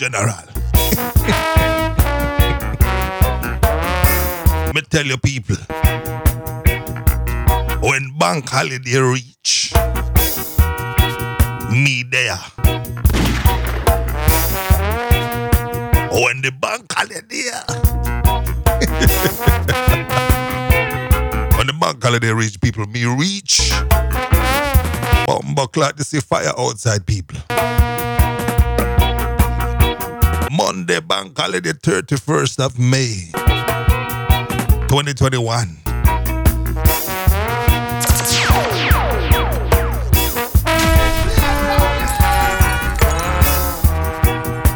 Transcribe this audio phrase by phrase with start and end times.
[0.00, 0.32] general.
[4.74, 5.56] me tell you people,
[7.82, 9.74] when bank holiday reach,
[11.70, 12.38] me there.
[16.10, 17.50] When the bank holiday,
[21.58, 23.70] when the bank holiday reach, people, me reach.
[25.26, 27.38] Bumble clock to see fire outside people.
[31.30, 33.30] Monday bank holiday 31st of May
[34.88, 35.76] 2021.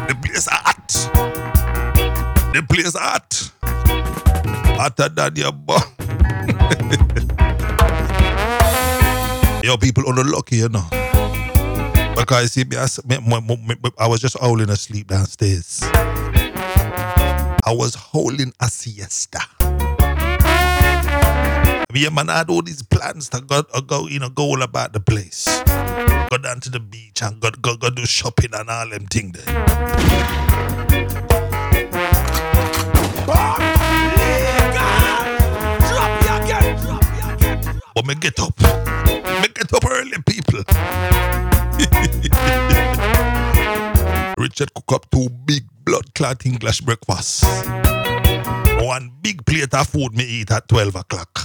[0.07, 0.87] The place hot.
[2.53, 3.51] The place hot.
[4.77, 5.87] Hotter than your butt.
[9.63, 10.87] Yo, people on the lucky, you know.
[12.15, 13.19] Because see, me, I, me-
[13.67, 15.81] me- I was just howling asleep downstairs.
[17.67, 19.39] I was holding a siesta.
[21.97, 24.61] And man I had all these plans to go, uh, go, you know, go all
[24.61, 25.45] about the place.
[26.29, 29.43] Go down to the beach and go, go, go do shopping and all them things
[29.43, 29.65] there.
[37.95, 38.59] But me get up.
[38.59, 40.61] Me get up early, people.
[44.45, 47.43] Richard cook up two big blood clot English breakfast.
[48.79, 51.41] One big plate of food me eat at 12 o'clock.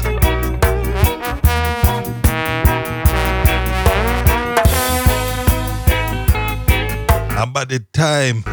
[7.40, 8.44] And by the time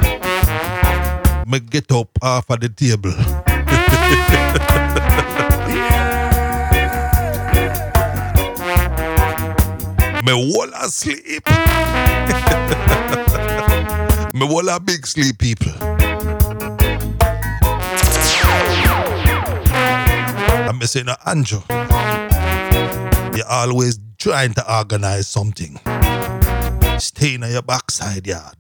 [1.46, 3.12] me get up off of the table,
[10.24, 11.44] me wall asleep.
[14.34, 15.72] me wall a big sleep, people.
[20.68, 21.62] I'm missing no, Andrew,
[23.36, 25.80] you're always trying to organize something.
[27.00, 28.56] Stay in your backside yard.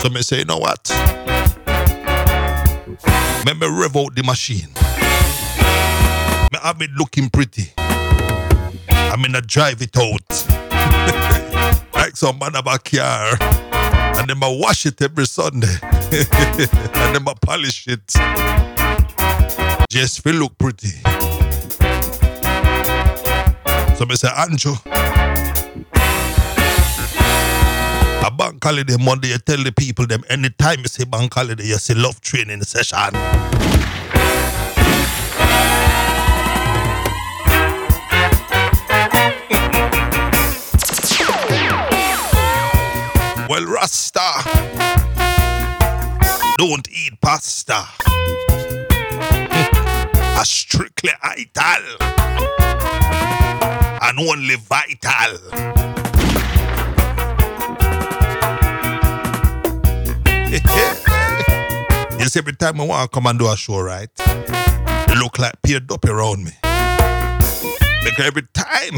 [0.00, 0.88] So me say, you know what?
[3.46, 4.68] Me me rev out the machine.
[6.52, 7.72] Me have it looking pretty.
[7.78, 10.28] I mean, I drive it out.
[11.94, 13.36] like some man of a car.
[14.18, 15.76] And then I wash it every Sunday.
[15.82, 18.12] and then I polish it.
[19.90, 21.00] Just feel look pretty.
[23.96, 24.74] So me say, Andrew,
[28.24, 31.74] a bank holiday Monday, you tell the people them anytime you say bank holiday, you
[31.74, 33.12] say love training session.
[43.48, 44.42] Well, Rasta,
[46.58, 47.86] don't eat pasta.
[50.40, 51.84] A strictly ital
[54.02, 55.87] and only vital.
[62.18, 64.08] yes, every time I want to come and do a show, right?
[65.18, 66.52] Look like Pierre up around me.
[68.02, 68.94] Because every time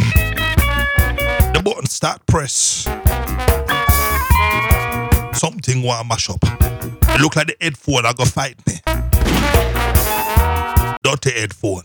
[1.52, 2.84] the button start press,
[5.36, 6.38] something want to mash up.
[6.42, 8.74] It look like the headphone I go fight me.
[11.02, 11.82] Dirty headphone.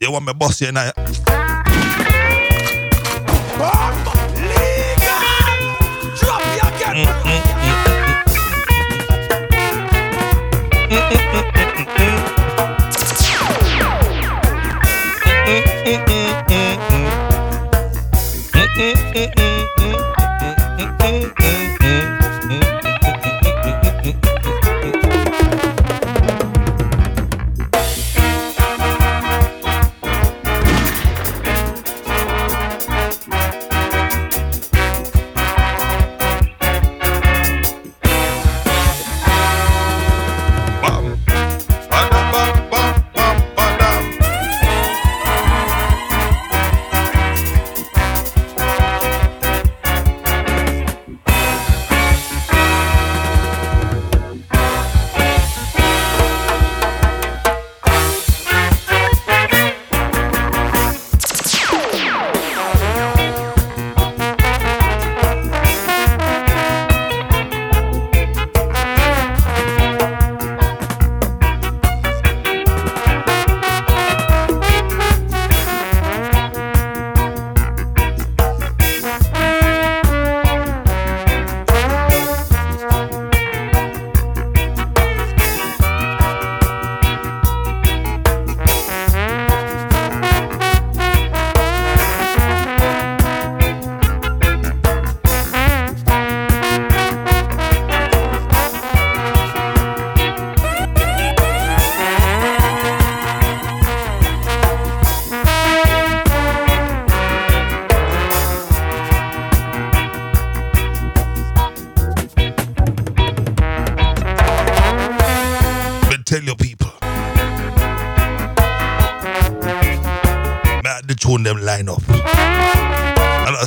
[0.00, 0.92] You want me boss you now?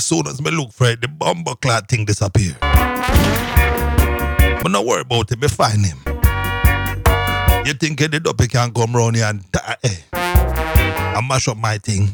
[0.04, 2.56] Soon as me look for it, the bomber clad thing disappear.
[4.62, 5.98] But not worry about it, me find him.
[7.66, 9.78] You think the dopey can come round here and die?
[9.84, 9.96] Eh?
[10.14, 12.10] And mash up my thing.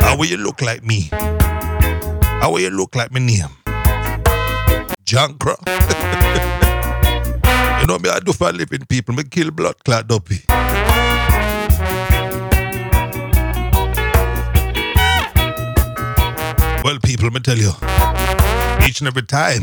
[0.00, 1.08] How will you look like me?
[1.12, 3.48] How will you look like me name?
[5.04, 5.56] Jankra.
[7.80, 9.14] you know me, I do for living people.
[9.14, 10.40] Me kill blood clot dopey.
[16.88, 17.72] Well, people, me tell you,
[18.82, 19.60] each and every time,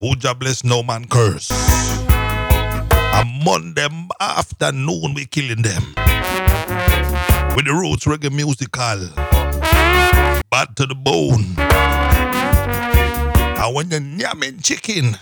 [0.00, 1.50] who jobless no man curse.
[1.50, 3.88] A Monday
[4.20, 5.82] afternoon, we killing them.
[7.56, 9.08] With the roots reggae musical.
[10.52, 11.56] Bad to the bone.
[13.58, 15.16] And when you're yamming chicken,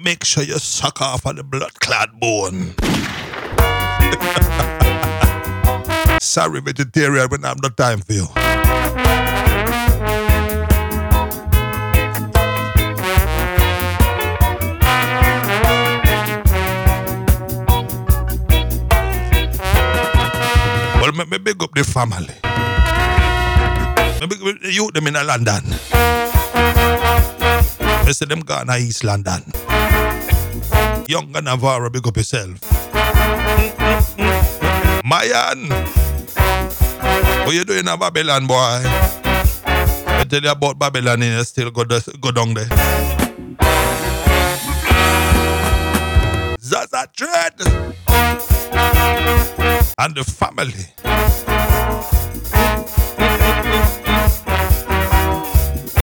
[0.00, 2.72] make sure you suck off of the blood clot bone.
[6.20, 8.45] Sorry, vegetarian, but I have no time for you.
[21.28, 22.38] Well, me, big up the family.
[24.20, 24.26] Me
[24.62, 25.64] the youth them in London.
[28.06, 29.42] Me say them gone to East London.
[31.08, 32.62] Young Navarro, big up yourself.
[35.02, 35.66] Mayan.
[37.42, 38.82] What you doing in Babylon, boy?
[38.86, 42.68] I tell you about Babylon, you still go, go down there.
[46.60, 47.86] Zaza Dread
[49.98, 50.86] and the family.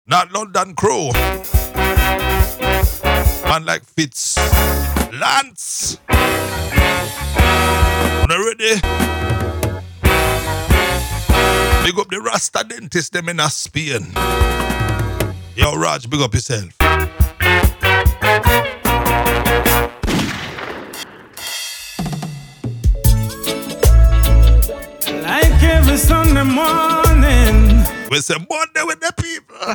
[0.07, 1.11] Not London crew.
[3.49, 4.37] Man like Fitz.
[5.13, 5.99] Lance.
[8.19, 8.81] When ready?
[11.85, 14.13] Big up the Rasta dentist them in a Spain.
[15.57, 16.77] Yo, Raj, big up yourself.
[25.91, 29.75] Every Sunday morning, We say Monday with the people.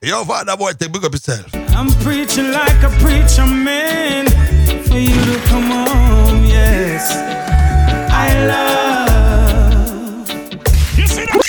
[0.00, 1.54] Yo, father boy, take big up yourself.
[1.76, 4.26] I'm preaching like a preacher man
[4.84, 6.44] for you to come home.
[6.46, 7.12] Yes,
[8.10, 10.28] I love.
[10.98, 11.42] You see that?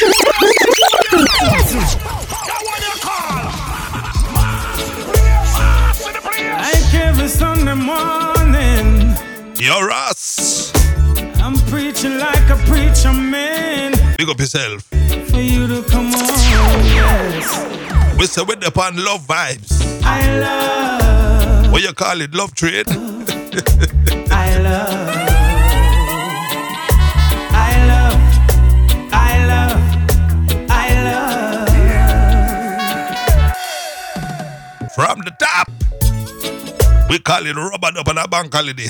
[2.48, 3.44] That one you call.
[5.56, 6.52] Mass in the place.
[6.52, 9.16] Like every Sunday morning,
[9.56, 10.73] Yo, Ross.
[11.46, 14.84] I'm preaching like a preacher man Big up yourself.
[15.30, 16.84] for you to come home.
[16.96, 19.82] Yes, We say with upon love vibes.
[20.04, 21.72] I love.
[21.72, 22.34] What you call it?
[22.34, 22.88] Love trade?
[24.32, 25.16] I love.
[27.52, 28.20] I love.
[29.12, 29.82] I love.
[30.70, 30.88] I
[34.80, 34.92] love.
[34.96, 35.68] From the top.
[37.14, 38.90] We call it rubber up on a bank holiday.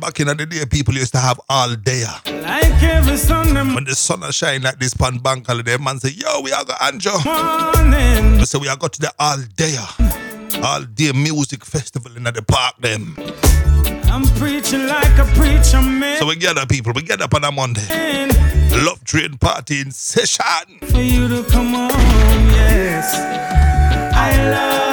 [0.00, 2.04] Back in the day, people used to have all day.
[2.26, 6.10] Like every Sunday When the sun is shining like this pan bank holiday, man say,
[6.10, 7.12] yo, we are go Anjo.
[7.24, 9.76] morning, We say we are go to the all day.
[10.62, 13.16] All day music festival in the park them.
[14.04, 17.50] I'm preaching like a preacher man So we gather people, we get up on a
[17.50, 18.28] Monday.
[18.84, 20.44] Love train party in session.
[20.82, 21.90] for you to come home.
[21.90, 23.12] Yes,
[24.14, 24.87] I love.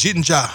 [0.00, 0.48] Ginjah.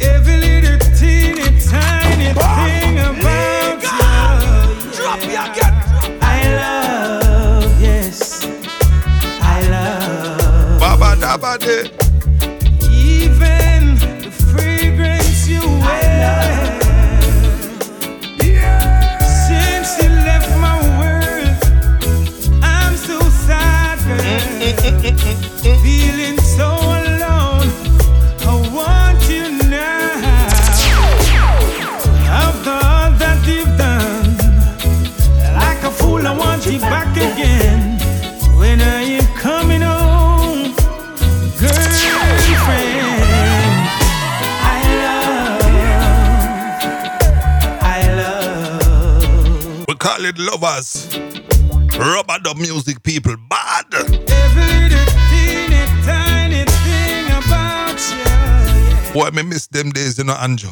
[0.00, 4.92] every little teeny tiny thing about you.
[4.94, 5.74] Drop me again.
[6.22, 8.46] I love, yes,
[9.42, 10.78] I love.
[10.78, 11.58] Baba dabba
[50.38, 51.06] lovers.
[51.98, 53.86] Rubber the music people, bad.
[53.92, 54.98] Yeah.
[59.12, 60.70] Boy, me miss them days, you know, Anjo.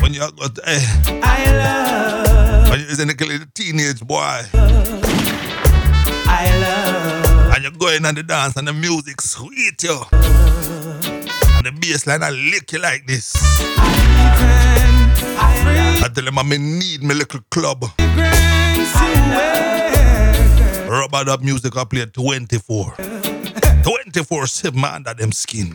[0.00, 0.80] When you got, eh,
[1.22, 4.42] I love, when you was in a little teenage boy,
[6.28, 10.02] I love, and you go in and the dance and the music sweet you.
[10.12, 13.36] And the bass line I lick you like this.
[13.36, 13.56] even
[15.62, 17.84] free I tell them I may need my little club.
[18.16, 18.45] wear.
[20.88, 22.94] Rubber dub music I play 24.
[23.82, 25.72] 24 7 under them skin.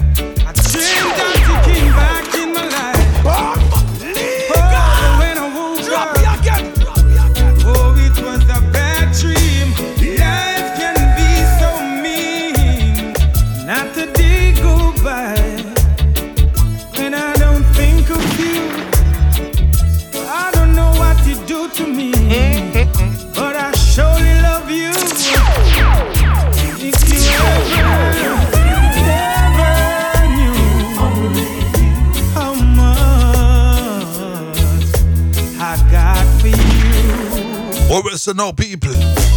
[38.36, 38.92] Now, people.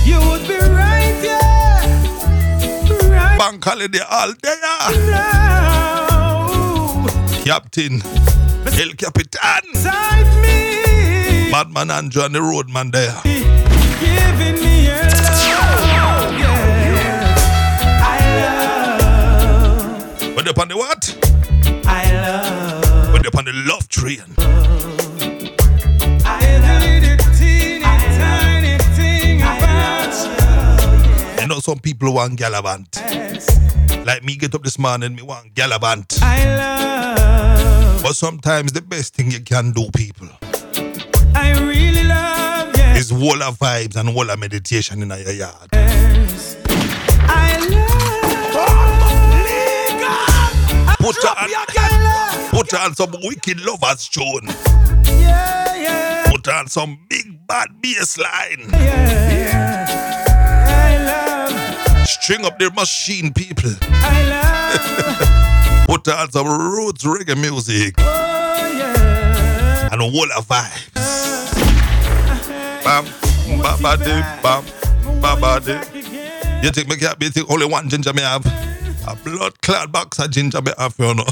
[0.05, 1.81] you would be right there,
[3.11, 4.55] right Bank holiday all day.
[4.63, 4.91] ah.
[7.07, 8.03] now, Captain,
[8.81, 9.63] El Capitan,
[11.51, 13.21] Madman Andrew and the Roadman there.
[13.25, 16.33] giving me your love.
[16.41, 17.37] Yeah.
[18.03, 21.17] I love, When they on the what?
[21.87, 23.13] I love.
[23.13, 24.25] When they on the love train.
[31.65, 33.01] Some people want gallivant.
[34.05, 36.19] Like me get up this morning, me want gallivant.
[36.23, 40.29] I love, But sometimes the best thing you can do, people,
[41.35, 42.99] I really love yes.
[43.01, 45.71] is wall of vibes and wall of meditation in your yard.
[45.73, 47.57] I
[50.87, 51.91] love, Put Drop on, me again.
[51.93, 54.49] I put on some wicked lovers tune.
[55.07, 58.69] yeah, yeah, Put on some big bad bass line.
[58.73, 60.11] yeah.
[60.11, 60.14] Love,
[62.05, 63.71] String up the machine, people.
[63.91, 68.03] I love, Put on some roots reggae music oh
[68.77, 69.89] yeah.
[69.93, 70.95] and wall of vibes.
[72.85, 73.05] Bam,
[73.63, 74.65] ba ba de, bam,
[75.21, 75.81] ba ba de.
[76.63, 78.45] You think me can't be think only one Ginjah me have?
[79.07, 81.25] A blood clot box of Ginjah me have, you know.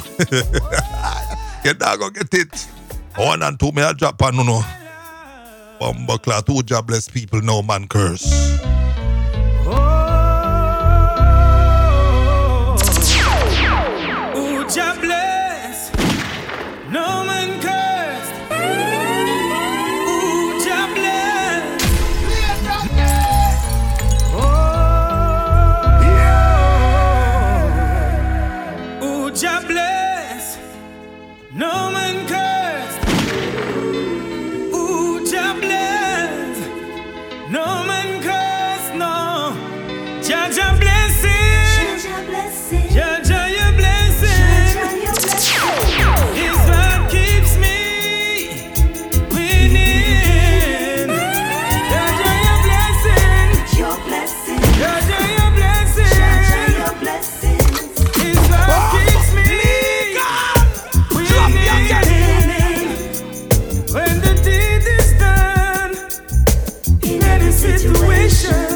[1.64, 2.68] you dog go get it.
[3.16, 4.62] One and two me a drop on, you know.
[5.78, 8.62] Bumbo clot, two jobless people, no man curse.
[68.42, 68.71] Sure.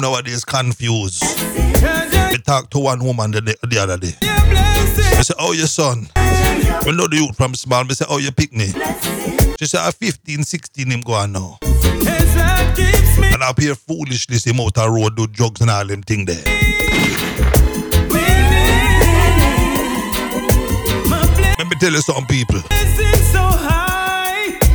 [0.00, 1.22] Nowadays confused.
[1.22, 4.14] Jaja, talked to one woman the, the other day.
[4.20, 5.18] your.
[5.18, 6.08] I say, oh, your son.
[6.86, 7.84] We know the youth from small.
[7.84, 8.66] Me said, oh, you pick me.
[9.58, 11.58] She say, at 15, 16, him go on now.
[11.62, 16.42] And up here foolishness, him out the road, do drugs and all them thing there.
[21.58, 22.60] Let me tell you some people.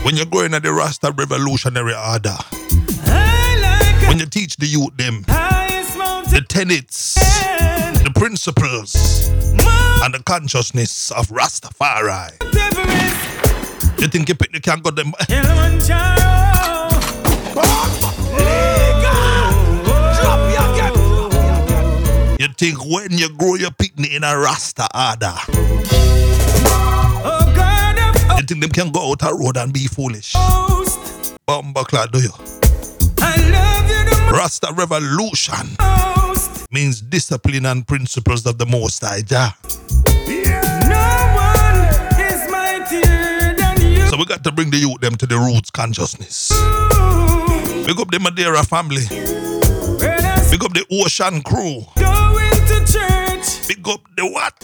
[0.04, 2.75] When you're growing at the Rasta revolutionary order, I
[4.16, 9.28] when you teach the youth them the tenets, the principles,
[10.06, 12.32] and the consciousness of Rastafari,
[14.00, 15.12] you think you pick the can go them.
[22.40, 25.36] You think when you grow your picnic in a Rasta order,
[28.38, 30.32] you think them can go out a road and be foolish?
[31.46, 32.65] Bumbleclad, do you?
[34.36, 35.78] Rasta revolution
[36.72, 39.56] means discipline and principles of the Most High Jah.
[40.90, 41.08] No
[41.40, 41.80] one
[42.20, 44.06] is mightier than you.
[44.08, 46.50] So we got to bring the youth them to the roots consciousness.
[47.86, 49.06] Big up the Madeira family.
[50.52, 51.86] Big up the Ocean crew.
[51.96, 54.58] go into church, Big up the what?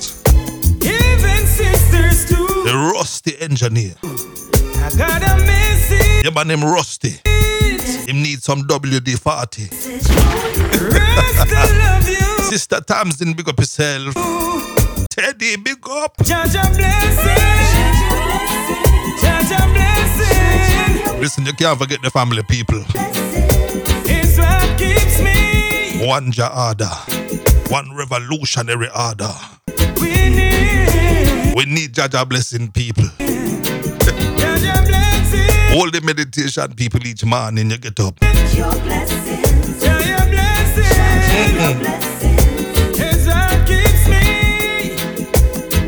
[0.83, 2.45] even sisters too.
[2.65, 3.93] The Rusty engineer.
[4.03, 6.25] I got a message.
[6.25, 7.19] Yeah, man, name Rusty.
[8.11, 9.71] Him need some WD-40.
[10.91, 12.43] Rest I love you.
[12.43, 14.13] Sister Tamsin, big up yourself.
[15.09, 16.17] Teddy, big up.
[16.17, 17.37] Jaja blessing.
[19.17, 21.21] Jaja blessing.
[21.21, 22.83] Listen, you can't forget the family people.
[24.03, 26.91] It's what keeps me One Jah order.
[27.69, 29.31] One revolutionary order.
[30.01, 31.55] winning.
[31.55, 33.05] We need Jaja blessing people.
[35.71, 35.79] Jaja blessing.
[35.79, 38.19] All the meditation people each morning you get up.
[38.53, 40.83] Your blessings, Jaja blessing.
[41.55, 44.25] your blessings, It's what keeps me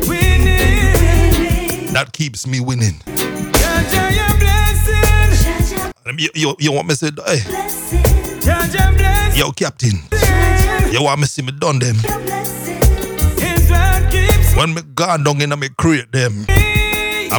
[0.08, 1.92] winning.
[1.92, 2.94] That keeps me winning.
[3.04, 6.18] Jaja your blessing.
[6.18, 9.98] You, you, you want me to say, hey, blessings, yo, Captain,
[10.92, 11.96] you want me to see me done them?
[11.96, 16.46] your blessings, It's what keeps When me gone down in and me create them,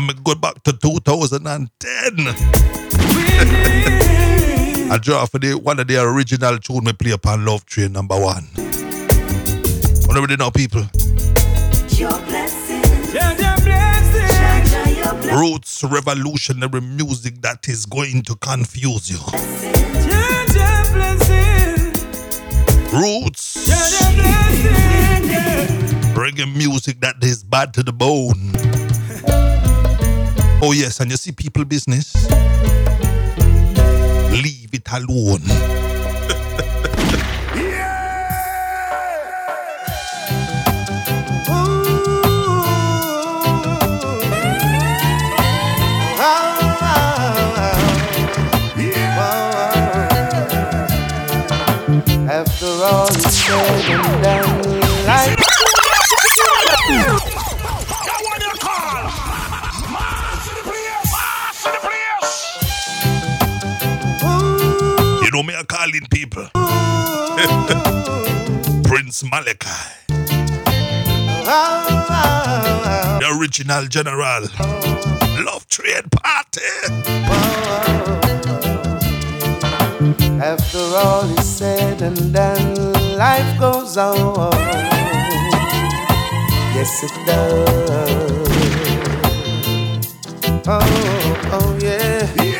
[0.01, 2.15] me and me go back to 2010.
[2.17, 2.35] winning.
[4.91, 8.19] I draw for the one of the original tune me play upon Love Train number
[8.19, 8.43] one.
[10.05, 10.81] What already know people?
[11.97, 12.81] your blessing.
[13.11, 13.57] Jaja,
[14.97, 19.17] your blessings, Roots revolutionary music that is going to confuse you.
[22.93, 25.29] Roots Jaja blessing.
[25.31, 26.13] Yeah.
[26.13, 28.84] reggae music that is bad to the bone.
[30.67, 32.15] Oh yes, and you see people business.
[34.31, 35.43] Leave it alone.
[52.27, 54.64] After all is said and done,
[65.35, 66.47] know me, calling people.
[68.85, 69.67] Prince Malachi,
[73.19, 74.43] the original general.
[75.43, 76.61] Love trade party.
[80.41, 84.53] After all is said and done, life goes on.
[86.75, 88.31] Yes, it does.
[90.65, 90.79] Oh,
[91.51, 92.54] oh yeah.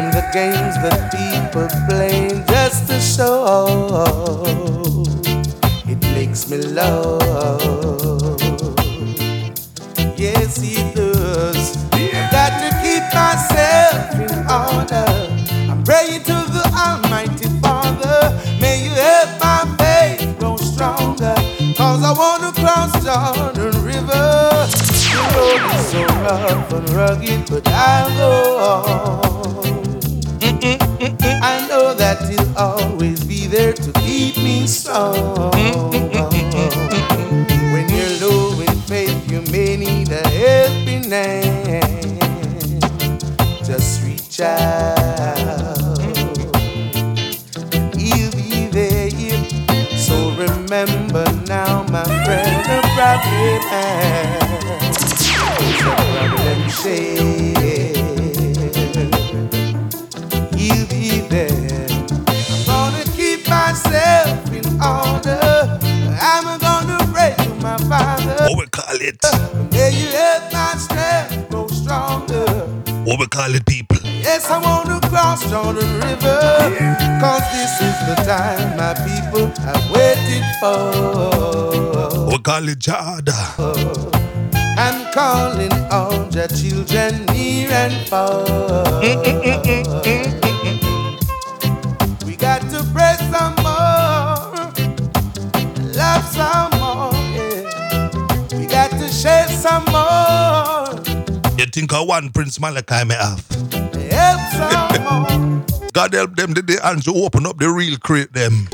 [0.00, 4.42] And the games that people play just to show
[5.86, 8.40] it makes me love.
[10.16, 11.76] Yes, it does.
[11.92, 15.04] I've got to keep myself in order.
[15.70, 18.40] I'm praying to the Almighty Father.
[18.58, 21.34] May you help my faith grow stronger.
[21.76, 24.64] Cause I want to cross Jordan River.
[25.12, 29.59] The road is so rough and rugged, but I'll go on.
[32.10, 35.52] That He'll always be there to keep me strong.
[37.70, 41.60] When you're low in faith, you may need a helping hand.
[43.64, 46.00] Just reach out,
[47.94, 49.10] He'll be there.
[49.96, 54.02] So remember now my friend a problem a
[55.78, 57.39] problem.
[67.62, 68.36] My Father.
[68.48, 69.18] What we call it?
[69.72, 72.46] May you help my strength grow stronger.
[73.04, 73.98] What we call it, people?
[74.04, 76.40] Yes, I want to cross Jordan River.
[77.20, 80.92] Cause this is the time my people have waited for.
[82.26, 84.20] What we call it, Jada?
[84.78, 88.44] I'm calling all your children near and far.
[92.24, 94.72] we got to pray some more,
[95.94, 96.69] love some
[101.80, 103.46] think of one Prince Malachi may have?
[104.12, 105.64] help some more.
[105.94, 108.68] God help them the day Andrew open up the real crate them.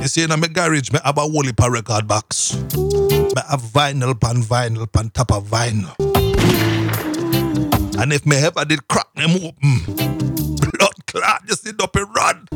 [0.00, 2.54] You see, in my garage, me have a whole heap of record box.
[2.54, 5.92] Me have vinyl pan vinyl pan top of vinyl.
[8.00, 9.82] And if me ever did crack them open,
[10.78, 12.46] blood clot just end up in run.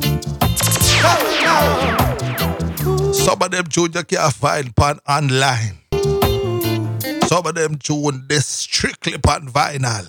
[3.12, 5.78] Some of them you can't find pan online.
[7.32, 10.04] Some of them tune this strictly pan vinyl.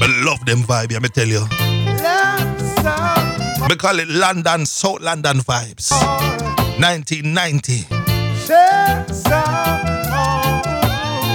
[0.00, 1.40] Me love them vibe, yeah, me tell you.
[3.68, 5.90] Me call it London, South London vibes.
[6.78, 7.78] 1990.
[8.46, 9.04] share.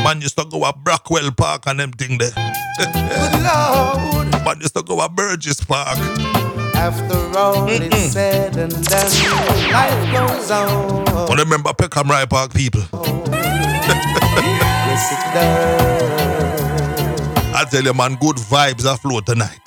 [0.06, 2.32] Man used to go to Brockwell Park and them thing there.
[4.46, 5.98] Man used to go to Burgess Park.
[6.82, 9.12] After all is said and done,
[9.72, 11.08] life goes on.
[11.30, 12.82] I remember Peckham Rye Park people.
[14.92, 16.62] Yes, it does.
[17.56, 19.66] I tell you, man, good vibes are flow tonight.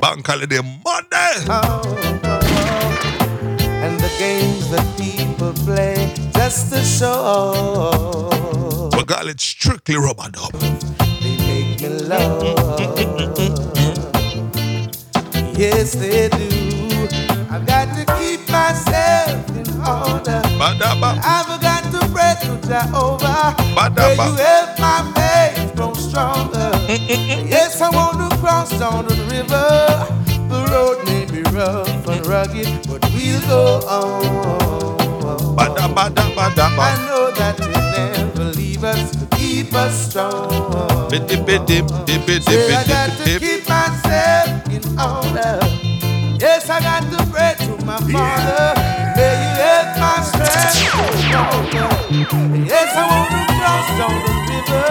[0.00, 1.44] Bank holiday Monday.
[1.48, 2.40] Oh, oh, oh.
[3.82, 8.30] And the games that people play just to show
[8.96, 10.52] We call it strictly rubber dub.
[10.52, 13.48] they make me love.
[15.56, 17.08] Yes, they do.
[17.50, 20.42] I've got to keep myself in order.
[20.60, 21.18] Badaba.
[21.24, 23.54] I've got to pray to Jehovah.
[23.74, 23.96] Badaba.
[23.96, 26.70] May you help my faith grow stronger.
[27.48, 30.06] yes, I want to cross Jordan River.
[30.50, 35.56] The road may be rough and rugged, but we'll go on.
[35.56, 38.25] Bada, bada, bada, I know that you never
[38.76, 40.50] leave us keep us strong.
[41.10, 41.18] Say
[42.74, 45.58] I got to keep myself in order.
[46.38, 48.74] Yes, I got to pray to my Father.
[49.16, 50.76] May you help my strength.
[52.68, 54.86] Yes, I want to cross Jordan River.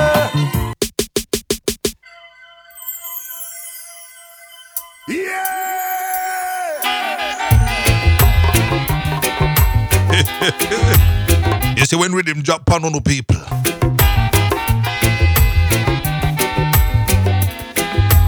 [11.78, 13.36] You see, when rhythm drop on the people,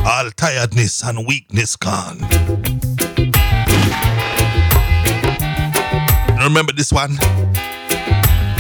[0.08, 2.20] all tiredness and weakness gone.
[6.42, 7.18] Remember this one?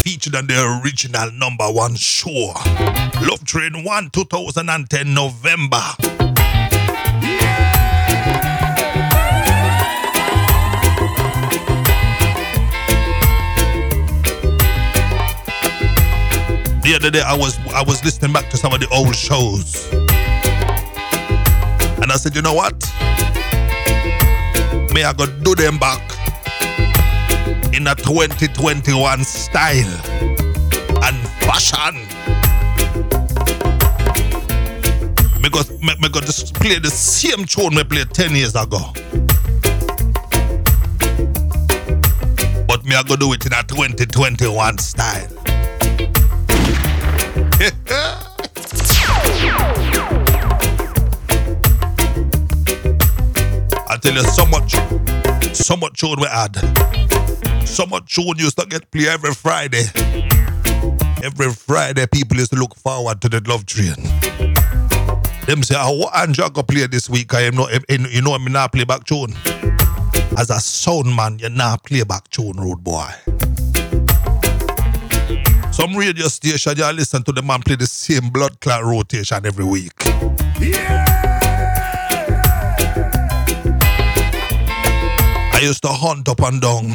[0.03, 2.51] Featured on the original number one show.
[3.21, 5.81] Love Train 1 2010 November.
[16.83, 20.06] The other day I was I was listening back to some of the old shows.
[22.07, 22.73] And I said, you know what?
[24.93, 26.01] May I go do them back
[27.73, 29.75] in a 2021 style
[31.03, 32.07] and fashion.
[35.41, 38.79] Because me, me go play the same tune me played 10 years ago.
[42.69, 45.27] But me I go do it in a 2021 style.
[54.07, 54.73] tell you so much,
[55.53, 56.55] so much tune we had.
[57.67, 59.83] So much tune used to get play every Friday.
[61.23, 63.95] Every Friday, people used to look forward to the love train.
[65.45, 67.33] Them say, oh, what Andrew go play this week?
[67.33, 69.33] I am not, eh, eh, you know, me not play back tune.
[70.37, 73.09] As a sound man, you not play back tune, road boy.
[75.71, 79.65] Some radio station, you listen to the man play the same blood clot rotation every
[79.65, 79.93] week.
[85.57, 86.93] I used to hunt up and down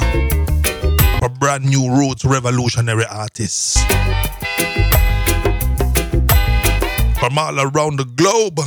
[1.19, 3.83] for brand new roots revolutionary artists.
[7.19, 8.61] From all around the globe.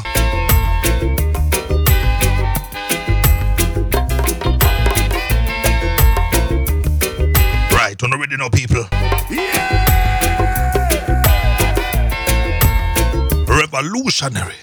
[7.72, 8.18] Right, on the
[8.50, 8.86] people.
[9.32, 9.86] Yeah!
[13.48, 14.56] Revolutionary.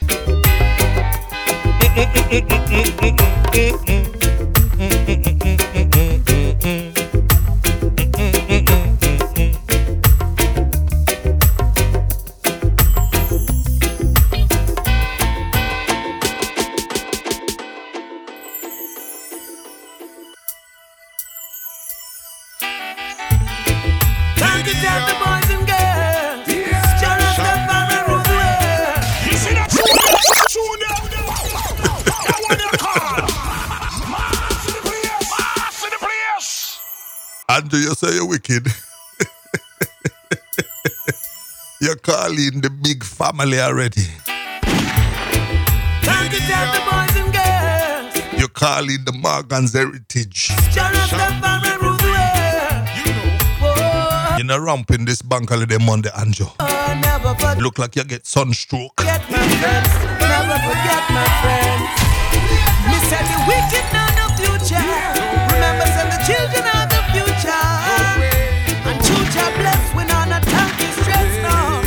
[1.81, 4.17] Mm-mm-mm-mm-mm-mm-mm-mm.
[5.13, 5.62] mm, mm, mm.
[37.53, 38.67] Andrew, you say you're wicked.
[41.83, 44.07] you're calling the big family already.
[46.03, 48.15] Time to tell the boys and girls.
[48.41, 50.49] You're calling the Morgan's heritage.
[50.73, 52.17] Jah Rastafari rule the.
[53.05, 53.37] You know.
[53.61, 56.47] Whoa, You're not ramping this bank holiday Monday, Andrew.
[56.59, 58.97] oh, Look like you get sunstroke.
[59.05, 59.19] my
[59.61, 59.93] friends.
[60.25, 61.85] Never forget my friends.
[62.89, 63.82] Me said the wicked
[69.13, 71.83] future blessed when on a time is stressed now.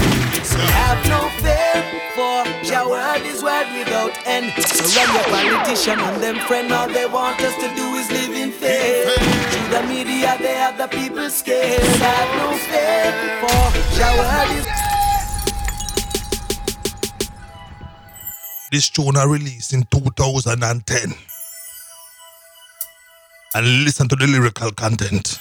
[0.45, 1.75] So have no fear,
[2.15, 4.53] for your word is word without end.
[4.61, 8.33] So run your politician and them friend, all they want us to do is live
[8.33, 9.09] in fear.
[9.09, 11.81] Through the media, they have the people scared.
[11.81, 13.11] Have no fear,
[13.41, 13.61] for
[13.99, 14.65] your word is
[18.71, 21.13] This tune I released in 2010.
[23.55, 25.39] And listen to the lyrical content.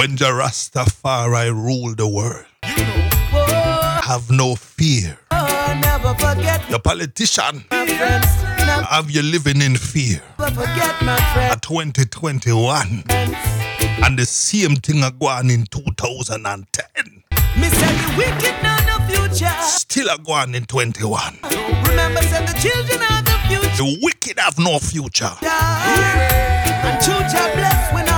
[0.00, 5.18] When Jah Rastafari rule the world, Whoa, oh, have no fear.
[5.30, 7.64] oh, never forget The politician.
[7.70, 10.22] Have you living in fear.
[10.38, 17.22] At 2021, and the same thing are going in 2010.
[17.58, 19.52] Me say the wicked know no future.
[19.60, 21.40] Still are going in 21.
[21.84, 23.76] Remember, say the children are the future.
[23.76, 25.36] The wicked have no future.
[25.42, 28.08] And future blessed when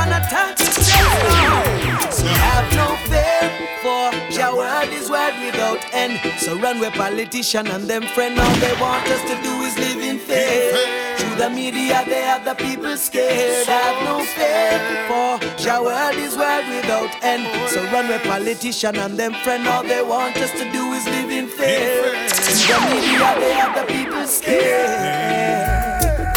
[5.73, 6.21] without end.
[6.41, 8.39] So run with politician and them friend.
[8.39, 10.73] All they want us to do is live in fear.
[11.17, 13.67] Through the media, they have the people scared.
[13.67, 17.47] Have no fear, for your word is word without end.
[17.71, 19.67] So run with politician and them friend.
[19.69, 22.29] All they want us to do is live in fear.
[22.29, 25.71] Through the media, they have the people scared.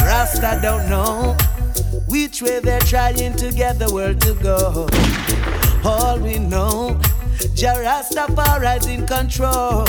[0.01, 1.35] Rasta don't know
[2.07, 4.87] which way they're trying to get the world to go.
[5.83, 6.99] All we know,
[7.55, 9.85] Jah Rastafari's in control.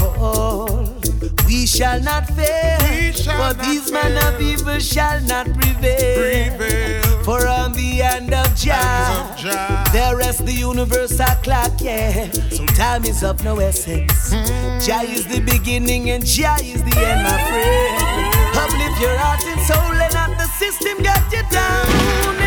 [1.47, 4.49] We shall not fail, shall for not these men of fail.
[4.49, 6.57] evil shall not prevail.
[6.57, 7.23] Prevail.
[7.25, 12.31] For on the end of Jah, there rests the universal clock, yeah.
[12.51, 14.33] So time is of no essence.
[14.33, 14.79] Mm-hmm.
[14.87, 18.57] Jah is the beginning and Jah is the end, my friend.
[18.57, 22.46] Uplift your heart and soul and not the system got you down.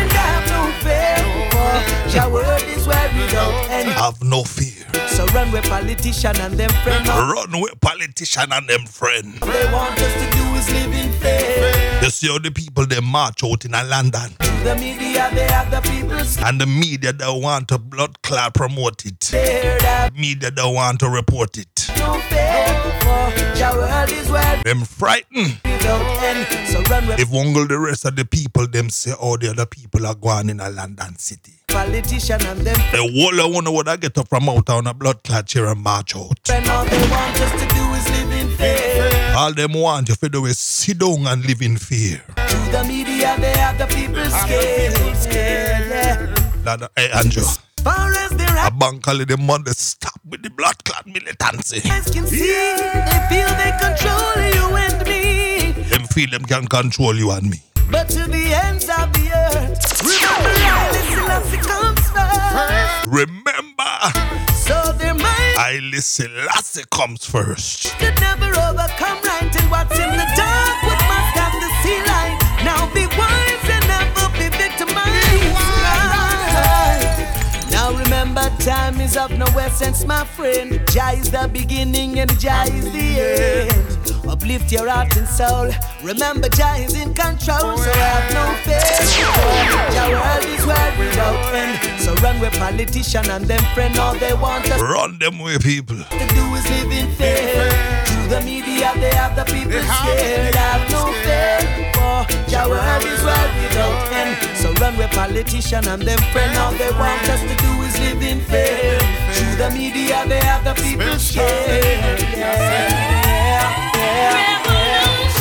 [0.90, 3.10] Have no fear, for Jah word is word
[3.70, 3.88] end.
[3.90, 4.86] Have no fear.
[5.08, 7.06] So run with politician and them friend.
[7.06, 9.38] Run with politician and them friend.
[9.42, 11.79] All they want us to do is live in fear.
[12.02, 14.30] You see how the people they march out in a London.
[14.64, 19.04] The media, they have the people And the media they want to blood clot promote
[19.06, 19.30] it.
[20.16, 21.90] Media they want to report it.
[21.98, 22.66] no fear,
[23.00, 25.60] for Jah word is word Them frightened.
[25.64, 30.50] If one the rest of the people them say oh the other people are going
[30.50, 31.52] in a London city.
[31.68, 34.94] politician and them The whole of one would I get up from out on a
[34.94, 36.38] blood clot here and march out.
[36.46, 36.68] friend.
[36.68, 38.99] All they want us to do is live in fear.
[39.36, 42.22] All them want you to do is sit down and live in fear.
[42.36, 45.16] To the media, they have the people scared.
[45.16, 46.26] scared yeah.
[46.64, 47.44] That, hey Andrew,
[47.82, 51.80] Far as their a bank holiday Monday stop with the blood clot militancy.
[51.90, 55.72] eyes can see, they feel they control you and me.
[55.88, 57.62] Them feel them can control you and me.
[57.90, 63.06] But to the ends of the earth, remember Haile Selassie comes first.
[63.08, 63.92] Remember,
[64.54, 67.98] So their minds Haile Selassie comes first.
[67.98, 68.99] could never overcome
[79.10, 80.80] is of no essence, my friend.
[80.90, 84.28] Jah is the beginning and Jah is the end.
[84.28, 85.70] Uplift your heart and soul.
[86.04, 88.90] Remember, Jah is in control, so oh, have no fear.
[89.94, 92.00] Jah world is where without end.
[92.00, 93.98] So run with politician and them friend.
[93.98, 95.96] All they want us Run them way, people.
[95.96, 97.70] to do is live in fear.
[98.06, 100.54] Through the media, they have the people scared.
[100.54, 101.19] Have no.
[102.60, 104.36] For your world is world without end.
[104.58, 106.58] So run with politician and them friend.
[106.58, 108.98] All they want us to do is live in fear.
[109.32, 112.20] Through the media, they have the people scared.
[112.20, 114.36] Yeah, yeah, yeah.
[114.60, 115.40] Revolution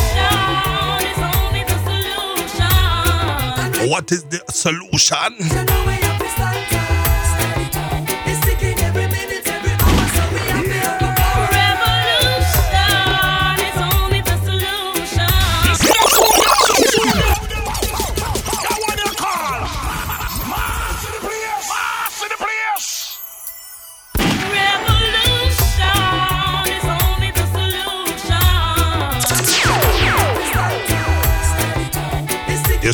[1.10, 1.77] is only the
[3.73, 3.89] solution.
[3.89, 6.09] What is the solution?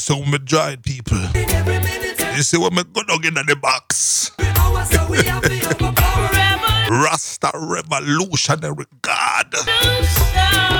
[0.05, 1.17] So me dried people.
[2.35, 4.29] You see what me go dog in the box.
[6.91, 10.74] Rasta revolutionary God.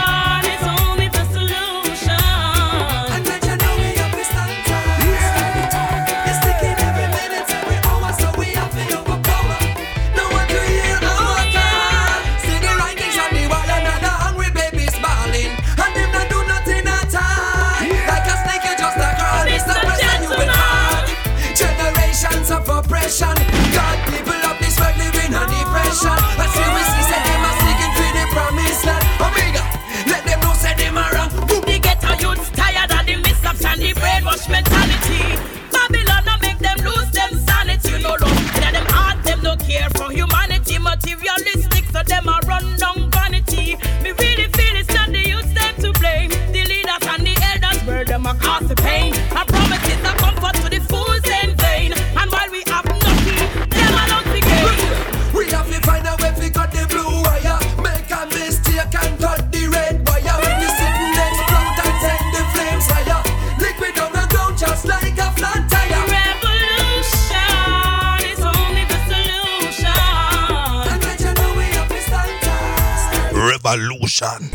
[74.15, 74.49] solution.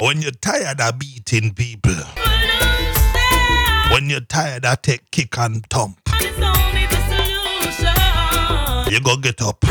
[0.00, 1.94] When you're tired of beating people,
[3.92, 5.98] when you're tired of take kick and thump,
[8.90, 9.64] you go get up.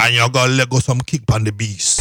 [0.00, 2.00] And you go let go some kick on the beast.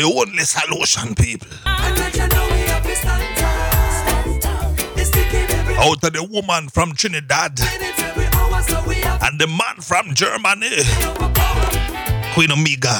[0.00, 1.46] The only solution, people.
[1.66, 3.36] And let you know we have to stand
[4.40, 4.74] tall.
[4.96, 9.22] It's ticking every Out of the woman from Trinidad minute, every hour, so we have
[9.22, 10.84] and the man from Germany.
[12.32, 12.96] Queen Omega,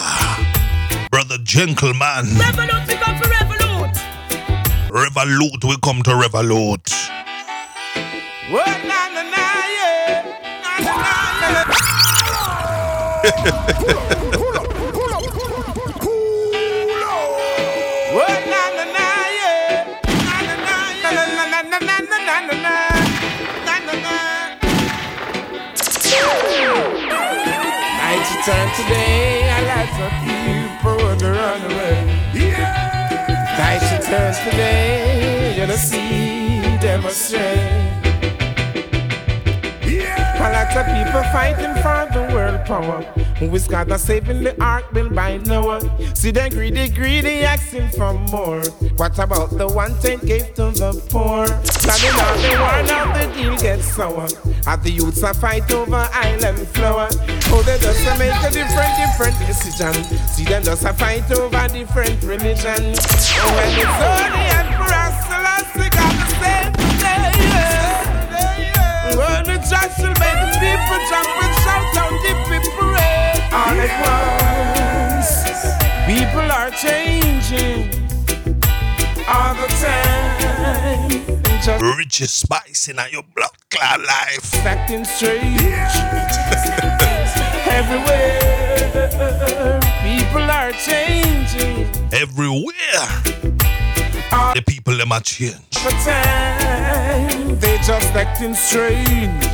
[1.11, 2.27] Brother Gentleman.
[2.37, 3.97] Revolute, we come to revolute.
[4.91, 6.93] Revolute, we come to revolute.
[8.51, 10.25] Na, na, na, yeah.
[10.63, 11.65] Na, na, na,
[14.05, 14.17] na,
[28.53, 32.31] And today I got some people to run away.
[32.35, 32.91] Yeah!
[33.79, 38.00] should returns today, you're gonna see them astray.
[40.71, 43.03] A lot of people fighting for the world power.
[43.41, 45.81] Who is God that saving the ark built by Noah?
[46.15, 48.63] See them greedy, greedy, asking for more.
[48.95, 51.49] What about the one ten gave to the poor?
[51.65, 54.29] Standing out the war, now the deal gets sour.
[54.65, 57.09] As the youths a fight over island flower.
[57.53, 59.93] Oh, they just a make a different, different decision.
[60.29, 62.95] See them just a fight over different religion.
[62.95, 64.70] Oh, when it's all
[69.71, 72.91] When the people jump and shout out the people.
[73.55, 73.95] All at
[75.15, 75.31] once,
[76.11, 77.87] people are changing
[79.29, 81.11] all the time.
[81.63, 84.67] Just Richie Spice in your blood clot life.
[84.67, 85.61] acting strange
[87.71, 88.41] everywhere.
[90.03, 93.07] People are changing Everywhere,
[94.31, 95.55] the people them a change.
[95.71, 97.59] the time.
[97.59, 99.51] They just acting strange.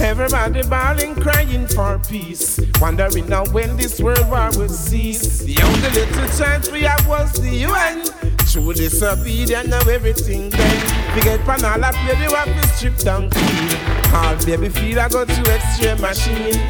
[0.00, 2.60] Everybody bawling, crying for peace.
[2.80, 5.38] Wondering now when this world war will cease.
[5.38, 8.04] The only little chance we have was the UN.
[8.44, 11.14] Through disobedience, now everything then.
[11.14, 13.78] We get panala play, they want to strip down clean.
[14.14, 16.60] All baby feel I go to extreme machine.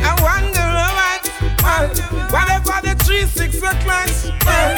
[0.00, 0.63] I wonder
[1.78, 4.08] what, what, whatever the three six o'clock.
[4.46, 4.74] uh,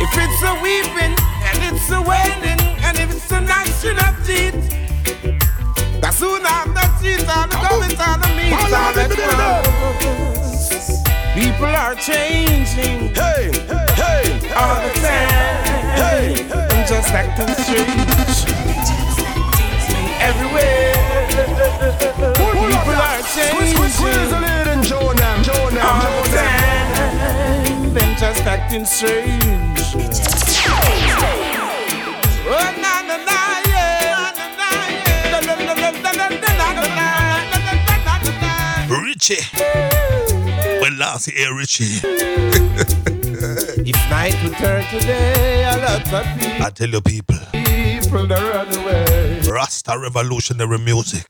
[0.00, 1.14] If it's a weeping
[1.48, 4.70] and it's a wedding and if it's a gnashing of teeth.
[6.00, 10.68] That soon I'm not teeth and the government and the meat and the clothes.
[11.34, 13.50] People are changing Hey,
[13.94, 14.24] hey,
[14.56, 15.30] all the time.
[15.98, 16.68] Hey, hey.
[16.70, 18.08] I'm just acting strange
[20.20, 20.94] everywhere.
[22.36, 25.37] People are Squeeze, squeeze, squeeze the changing lid in Jonah, Jonah,
[25.80, 29.78] all time just acting strange
[32.50, 34.28] Oh, na na na, yeah
[39.04, 39.44] Richie
[40.80, 42.00] Well, last year, Richie
[43.86, 44.34] If night
[44.90, 46.66] today, a lot of people.
[46.66, 47.36] I tell you, people.
[47.52, 49.40] People that run away.
[49.50, 51.26] Rasta revolutionary music.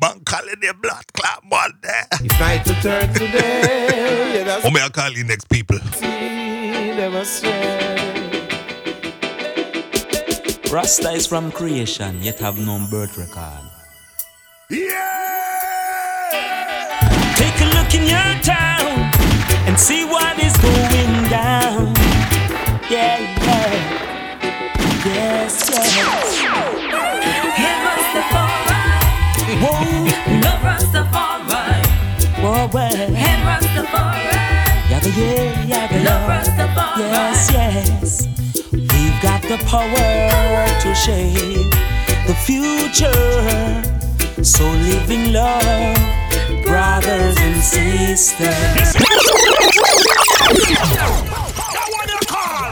[0.00, 2.06] Man calling the blood clot man there.
[2.12, 5.78] If night will turn today, you just How may I call you next people?
[5.78, 7.88] see them astray.
[10.70, 13.64] Rasta is from creation, yet have no birth record.
[14.70, 14.86] Yeah!
[17.34, 19.10] Take a look in your town
[19.66, 21.92] and see what is going down.
[22.88, 23.96] Yeah, yeah.
[25.04, 26.29] Yes, yes.
[32.72, 33.12] Whoa, well.
[33.14, 34.24] Head Rastafari,
[34.90, 36.42] Yaga, yeah, yaga, love yeah.
[36.42, 36.98] Rastafari.
[37.00, 38.10] Yes, yes.
[38.72, 41.70] We've got the power to shape
[42.26, 43.82] the future.
[44.42, 45.96] So live in love,
[46.64, 48.46] brothers and sisters.
[48.46, 49.08] That
[51.92, 52.70] one you call.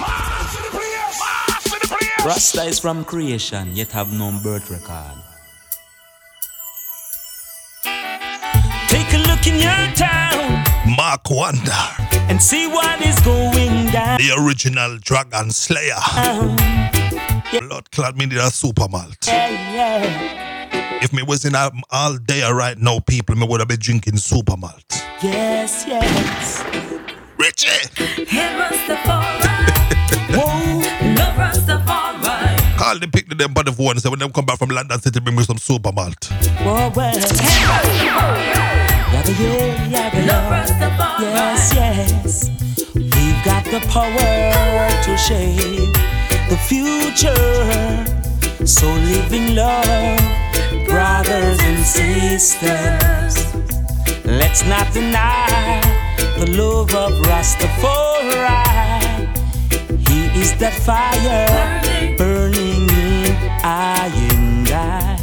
[0.00, 1.20] Mass in the place.
[1.20, 2.24] Mass in the place.
[2.24, 5.29] Rasta is from creation, yet have no birth record.
[9.12, 10.64] Look in your town
[10.96, 11.72] Mark Wonder,
[12.28, 14.18] and see what is going down.
[14.18, 15.94] the original Dragon Slayer.
[17.60, 19.16] Blood clot me need a super malt.
[19.26, 21.02] Yeah, yeah.
[21.02, 24.16] If me was in a, all day right now, people, me would have been drinking
[24.18, 24.84] super malt.
[25.22, 26.62] Yes, yes.
[27.38, 27.68] Richie,
[28.26, 32.76] Head Rastafari, Whoa, love Rastafari.
[32.78, 35.00] call the pick them by the phone and say when them come back from London
[35.00, 36.26] City, bring me some super malt.
[36.62, 38.89] whoa, well.
[39.38, 40.50] Yeah, yeah.
[40.50, 41.22] Rastafari.
[41.22, 42.50] Yes, yes.
[42.94, 45.94] We've got the power to shape
[46.50, 48.04] the future.
[48.66, 50.18] So live in love,
[50.86, 53.36] brothers and sisters.
[54.24, 55.80] Let's not deny
[56.38, 58.48] the love of Rastafari.
[60.08, 65.16] He is that fire burning in I and I.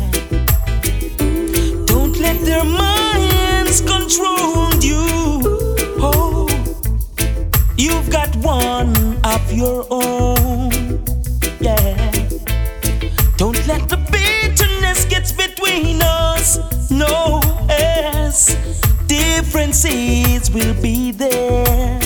[1.85, 2.63] Don't let their
[3.78, 5.41] minds control you.
[5.99, 6.47] Oh,
[7.78, 11.03] you've got one of your own.
[11.59, 12.11] Yeah.
[13.38, 16.89] Don't let the bitterness get between us.
[16.89, 18.55] No, yes.
[19.07, 21.99] Differences will be there.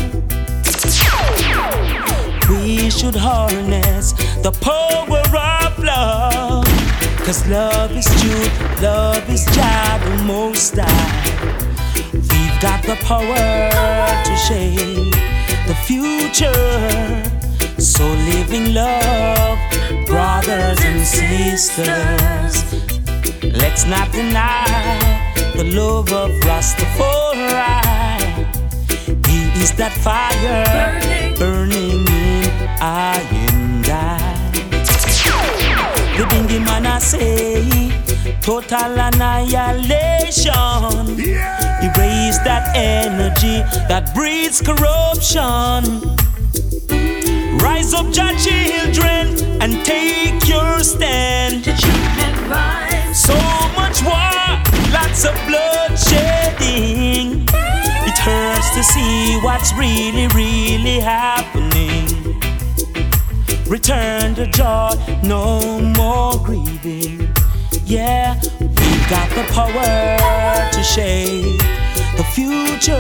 [2.50, 4.14] We should harness
[4.44, 6.51] the power of love.
[7.32, 12.12] Cause love is truth, love is Jah the most high.
[12.12, 13.48] We've got the power
[14.28, 15.16] to shape
[15.66, 16.52] the future.
[17.80, 19.58] So live in love,
[20.08, 22.54] brothers and sisters.
[23.42, 24.68] Let's not deny
[25.56, 27.48] the love of Rastafari.
[29.28, 32.04] He is that fire Burning.
[32.04, 32.11] burning
[37.02, 37.66] say,
[38.42, 40.54] total annihilation.
[41.82, 45.82] Erase that energy that breeds corruption.
[47.58, 51.64] Rise up, your children, and take your stand.
[51.66, 53.20] The children rise.
[53.20, 53.36] So
[53.76, 54.62] much war,
[54.94, 57.48] lots of blood shedding.
[58.08, 62.21] It hurts to see what's really, really happening.
[63.72, 64.92] Return to joy,
[65.24, 67.30] no more grieving.
[67.86, 71.58] Yeah, we've got the power to shape
[72.18, 73.00] the future.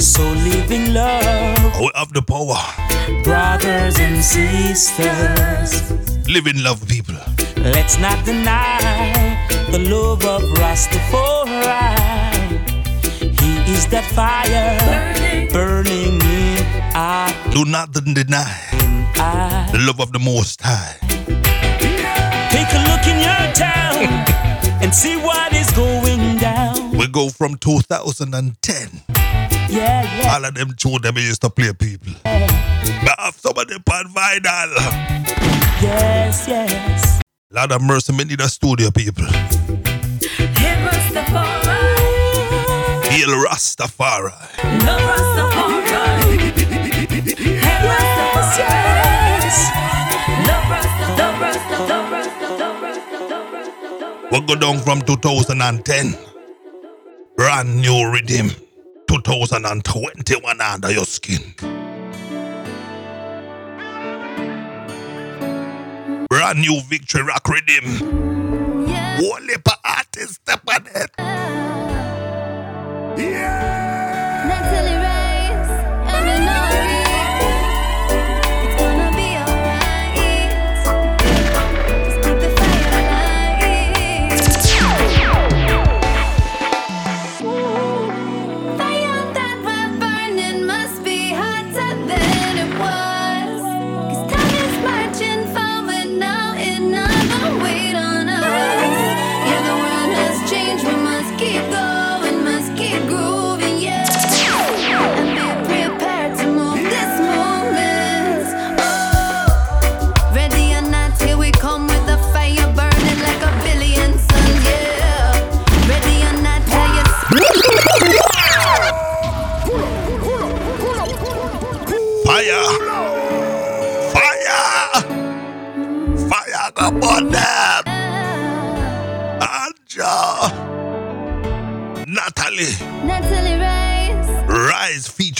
[0.00, 1.22] So living love,
[1.76, 2.56] oh, We have the power.
[3.22, 5.92] brothers and sisters.
[6.26, 7.16] Live in love, people.
[7.58, 9.36] Let's not deny
[9.70, 11.60] the love of Rastafari.
[13.20, 14.80] He is that fire
[15.52, 16.64] burning in
[16.96, 18.73] our Do not deny
[19.16, 19.68] eye.
[19.72, 20.96] the love of the Most High.
[22.50, 24.24] Take a look in your town
[24.82, 26.90] and see what is going down.
[26.96, 29.02] We go from 2010.
[29.68, 30.34] Yeah, yeah.
[30.34, 32.12] All of them children used to play people.
[32.22, 34.70] But have some of on vinyl.
[35.82, 37.20] Yes, yes.
[37.50, 39.24] Lord of mercy, me need a studio, people.
[39.24, 41.74] Hey, Rastafari,
[43.06, 44.32] Hail Rastafari.
[44.84, 46.38] love Rastafari.
[47.64, 49.03] Hey, Rastafari,
[54.34, 56.18] We go down from 2010.
[57.36, 58.50] Brand new rhythm.
[59.06, 61.54] 2021 under your skin.
[66.28, 68.88] Brand new victory rock rhythm.
[68.88, 69.20] Yeah.
[69.20, 71.43] Heap of step on it.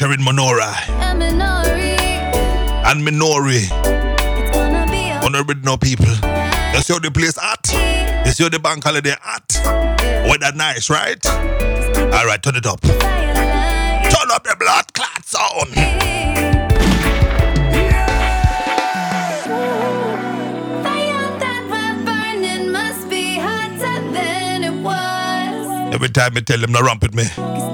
[0.04, 0.60] Featuring Eminori.
[2.86, 3.68] and Minori.
[3.70, 6.06] It's gonna be a Honorable no people.
[6.06, 8.26] You see how the place at?
[8.26, 9.60] You see how the bank holiday at?
[10.28, 11.24] Weather nice, right?
[11.26, 12.80] Alright, turn it up.
[12.82, 15.74] Turn up the blood clot sound.
[20.84, 25.94] Fire that was burning must be hotter than it was.
[25.94, 27.73] Every time I tell them to ramp with me, Time is marching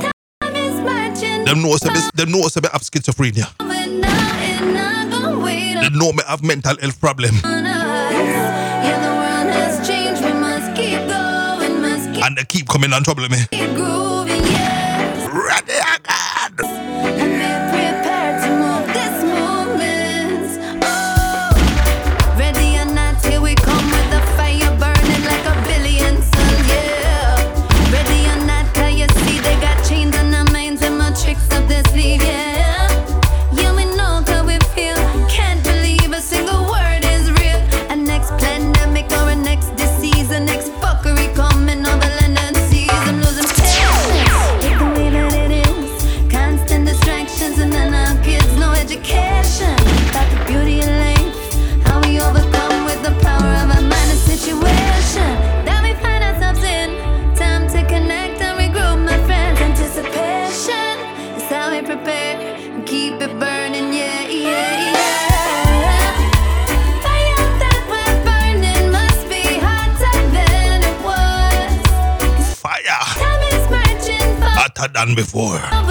[1.51, 3.47] them know say me, them know say me have schizophrenia.
[3.59, 7.35] forward now and not gonna wait They know me have mental health problem.
[7.45, 8.13] on us.
[8.13, 10.23] Yeah, the world has changed.
[10.25, 13.41] We must keep going, must keep, And they keep coming and troubling me.
[75.07, 75.90] Than before.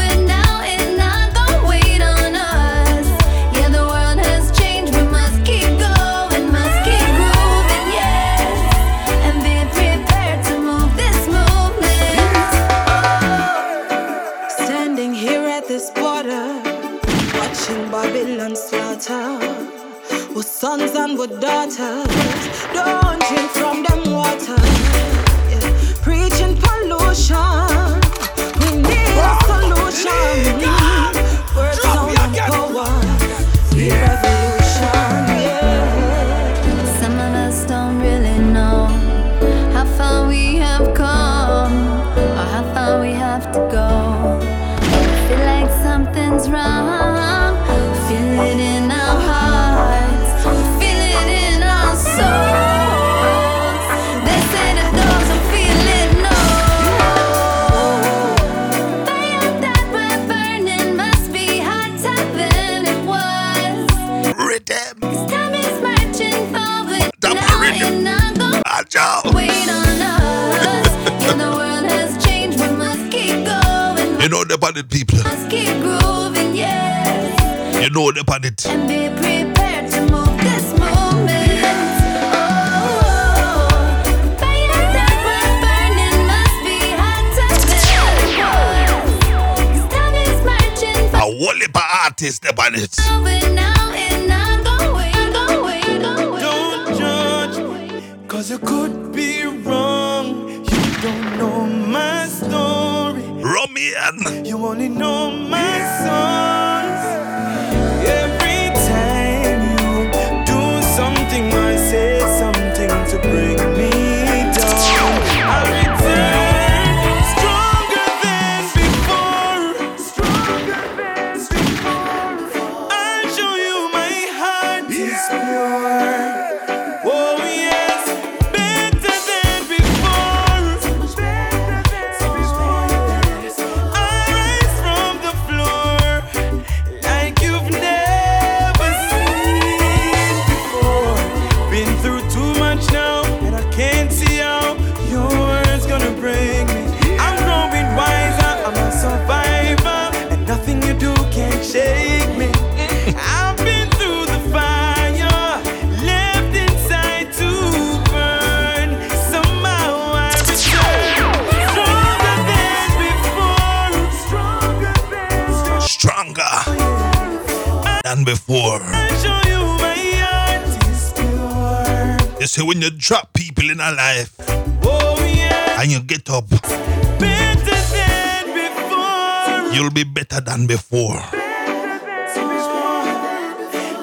[180.50, 181.22] Than before.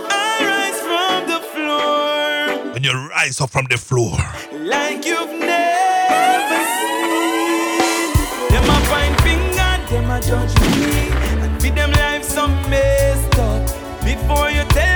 [0.08, 4.16] I rise from the floor When you rise up from the floor,
[4.52, 8.12] like you've never seen.
[8.52, 11.10] Them a find finger, them a judge me,
[11.42, 13.62] and feed them life some messed up.
[14.04, 14.95] Before you tell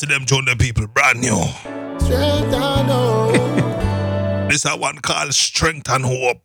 [0.00, 1.36] see them join the people brand new.
[2.00, 3.36] strength and hope.
[4.50, 6.40] This is one called Strength and Hope.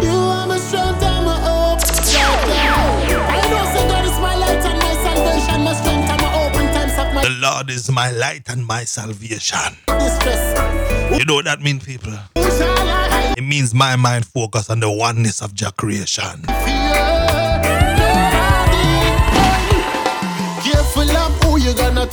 [0.00, 1.80] You are my strength and my hope.
[2.10, 3.26] Yeah, yeah.
[3.28, 6.54] I know say that is my light and my salvation, my strength and my hope
[6.54, 9.76] in times of my The Lord is my light and my salvation.
[9.88, 11.18] distress.
[11.18, 12.12] You know what that means, people?
[12.12, 16.42] Who shall I It means my mind focus on the oneness of Jah creation.
[16.46, 17.15] Careful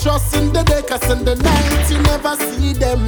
[0.03, 2.99] trust in the day, cause in the night you never see them.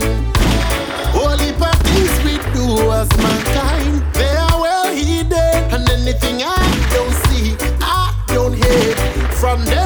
[1.62, 5.74] Of things we do as mankind, they are well hidden.
[5.74, 8.98] And anything I don't see, I don't hate.
[9.34, 9.85] From them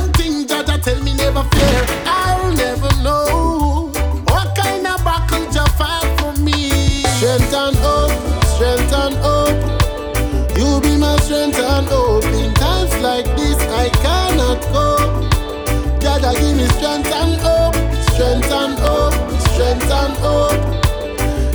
[16.80, 17.76] strength and hope,
[18.14, 19.14] strength and hope,
[19.52, 20.64] strength and hope.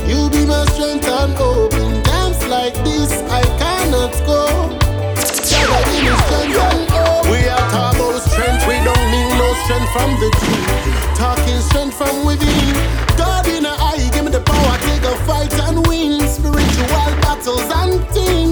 [0.05, 1.73] You be my strength and hope.
[1.73, 4.69] In times like this, I cannot hope.
[7.31, 10.65] We are talking about strength, we don't need no strength from the tree.
[11.17, 12.75] Talking strength from within.
[13.17, 16.21] God in a eye, give me the power, take a fight and win.
[16.27, 16.85] Spiritual
[17.25, 18.44] battles and things.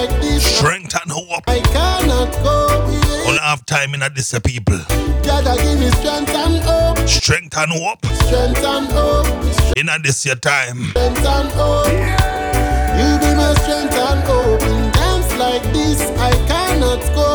[0.00, 0.44] Like this.
[0.58, 1.44] Strength and hope.
[1.46, 2.68] I cannot go.
[2.90, 3.24] Yeah.
[3.26, 4.78] Don't have time in this, uh, people.
[5.24, 9.26] Jaja, give me strength and hope, Strength and hope strength and hope,
[9.76, 10.90] in this your time.
[10.90, 11.88] strength and hope.
[12.98, 16.00] You be my strength and hope in times like this.
[16.18, 17.30] I cannot go.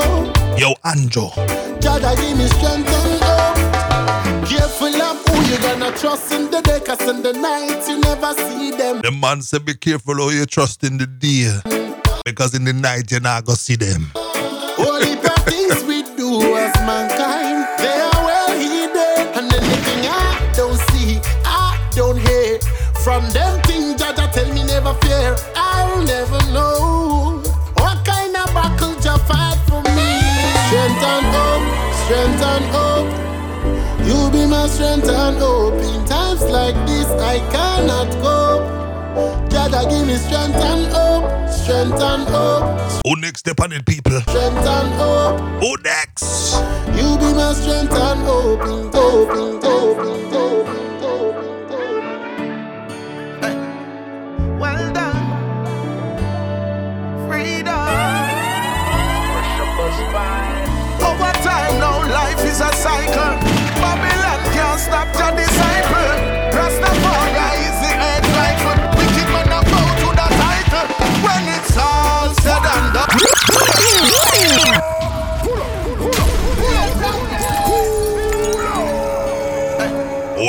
[0.58, 1.32] Yo, Anjo.
[1.80, 4.50] Jada give me strength and hope.
[4.50, 8.34] Careful of who you gonna trust in the day, cause in the night you never
[8.34, 9.02] see them.
[9.02, 11.85] The man said, be careful how you trust in the day.
[12.26, 14.12] Because in the night you're not gonna see them.
[14.80, 15.14] Only
[15.46, 19.30] things we do as mankind, they are well hidden.
[19.38, 22.58] And anything I don't see, I don't hear.
[23.04, 27.44] From them things Jaja tell me never fear, I'll never know.
[27.78, 30.10] What kind of battle you fight for me?
[30.66, 31.68] Strength and hope,
[32.10, 33.10] strength and hope.
[34.02, 35.76] You be my strength and hope.
[35.76, 38.66] In times like this, I cannot cope.
[39.54, 41.30] Jaja give me strength and hope,
[41.66, 44.20] strength and hope, Who next step on it, people?
[44.22, 45.40] strength and hope.
[45.62, 46.56] Who next?
[46.96, 51.70] You be my strength and hope, in hope, in hope, in hope, in hope, in
[53.42, 54.60] hope.
[54.60, 55.26] Well done,
[57.28, 57.90] freedom.
[61.10, 63.36] Over time now, life is a cycle.
[63.82, 65.75] Babylon can't stop your disciple.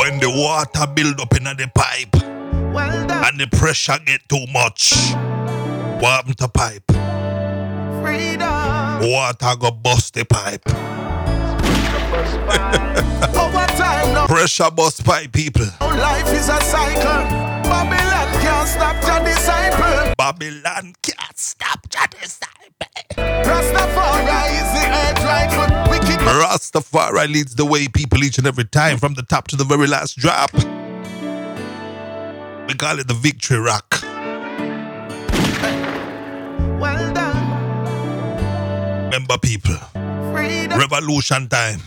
[0.07, 2.15] When the water build up in the pipe
[2.73, 4.95] Well done, and the pressure get too much,
[6.01, 6.85] what happen to pipe?
[8.01, 9.11] freedom.
[9.11, 10.63] Water go bust the pipe.
[13.35, 14.29] Over time.
[14.29, 15.67] Pressure bust pipe, people.
[15.81, 17.27] Life is a cycle.
[17.67, 20.15] Babylon can't stop your disciple.
[20.17, 22.56] Babylon can't stop your disciple.
[23.17, 25.69] Rastafari is the head rightful.
[25.91, 29.57] Wicked man Rastafari leads the way, people, each and every time, from the top to
[29.57, 30.53] the very last drop.
[32.69, 34.01] We call it the victory rock.
[36.81, 39.05] well done.
[39.05, 39.77] Remember, people,
[40.33, 40.79] Freedom.
[40.79, 41.81] revolution time.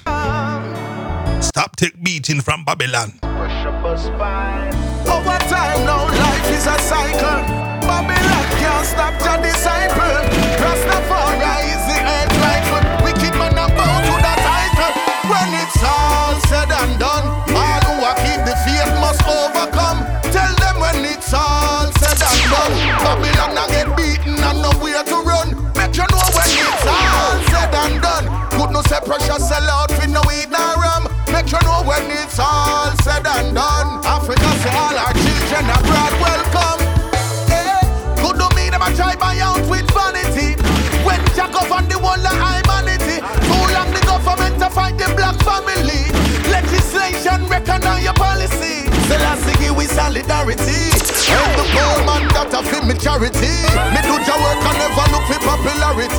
[1.42, 3.14] Stop take beating from Babylon.
[3.24, 3.48] Over
[5.48, 7.69] time now, life is a cycle.
[7.90, 10.22] Babylon can't stop your.
[10.62, 11.98] Rastafari is the
[14.06, 14.94] to the title.
[15.26, 20.06] When it's all said and done, all who keep the faith must overcome.
[20.30, 25.18] Tell them when it's all said and done, Babylon a get beaten and nowhere to
[25.26, 25.50] run.
[25.74, 28.26] Make you know when it's all said and done.
[28.54, 29.42] Could no say pressure
[30.14, 31.10] no weed nor rum.
[31.34, 32.69] Make you know when it's all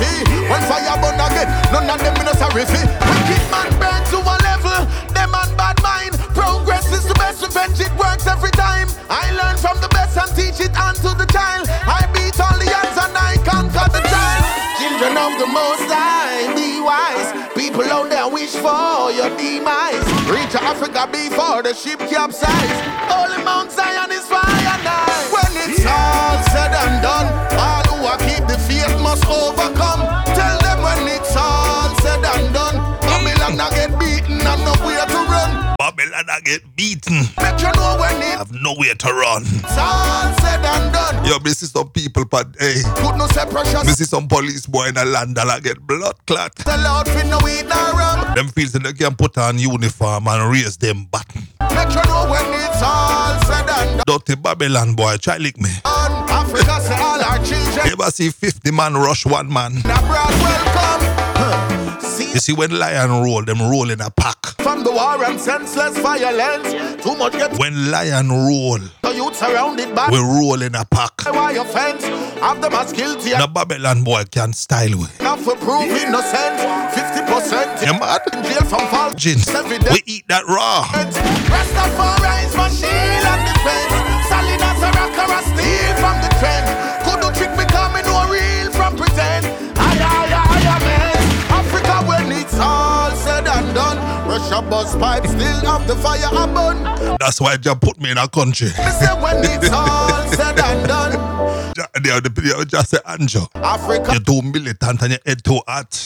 [0.01, 0.49] popularity.
[0.49, 2.81] When fire burn again, none of them me no sorry fi.
[2.85, 4.79] Wicked man burn to a level.
[5.13, 6.13] Them man bad mind.
[6.33, 7.79] Progress is the best revenge.
[7.79, 8.87] It works every time.
[9.09, 11.67] I learn from the best and teach it on to the child.
[11.69, 14.43] I beat all the odds and I conquer the child.
[14.79, 17.29] Children of the Most High, be wise.
[17.53, 20.01] People out there wish for your demise.
[20.29, 22.79] Reach Africa before the ship capsize.
[23.09, 24.10] Holy Mount Zion
[36.41, 37.13] I get beaten.
[37.37, 39.43] Make you know when Have nowhere to run.
[39.43, 41.25] it's all said and done.
[41.25, 43.85] Yo, me see some people, but hey, Could no say precious.
[43.85, 46.57] me see some police boy in a land that I get blood clot.
[46.59, 48.33] Sell out for no weed nor rum.
[48.35, 51.41] Them feels that they can put on uniform and raise them button.
[51.75, 55.69] Make you know when it's all said and Dirty Babylon boy, try lick me.
[55.83, 56.29] done.
[56.29, 59.77] Africa say all our children You ever see 50 man rush one man?
[59.77, 61.10] abroad welcome.
[62.33, 64.37] You see when lion roll, them roll in a pack.
[64.61, 67.03] from the war and senseless violence.
[67.03, 71.11] Too much get When lion roll, the youth surrounded by we roll in a pack.
[71.25, 72.03] why offense.
[72.39, 75.05] Have them as guilty The Babylon boy can style we.
[75.19, 76.55] enough for innocent.
[76.95, 78.21] Fifty percent You mad?
[78.33, 79.47] in jail from false Gins,
[79.91, 80.87] we eat that raw.
[81.51, 83.93] Rastafari is my shield and defense.
[84.31, 86.65] Solid as a rock or a steel from the trend.
[87.05, 87.65] Could you trick me
[94.49, 94.65] done.
[94.65, 97.17] Russia bus pipe still have the fire a burn.
[97.19, 98.69] That's why Jah put me in a country.
[98.69, 101.11] Say when it's all said and done.
[102.03, 103.47] They are the they just say Anjo.
[103.55, 106.03] Africa You're too militant and your head too hot.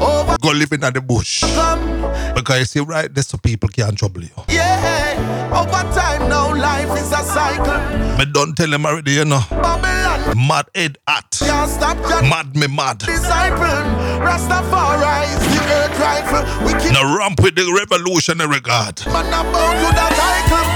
[0.00, 1.40] over Go live in the bush.
[1.40, 2.02] come.
[2.34, 4.30] Because you see right there's so people can't trouble you.
[4.48, 8.18] Yeah, over time now life is a cycle.
[8.18, 9.40] Me don't tell them already, you know.
[9.50, 11.30] Babylon Mad Ed at.
[11.38, 12.98] Can't stop your Mad me mad.
[12.98, 13.84] disciple.
[14.20, 16.66] Rastafari is the earth rifle.
[16.66, 18.60] We keep Now ramp with the revolutionary
[19.06, 20.67] man about to the title.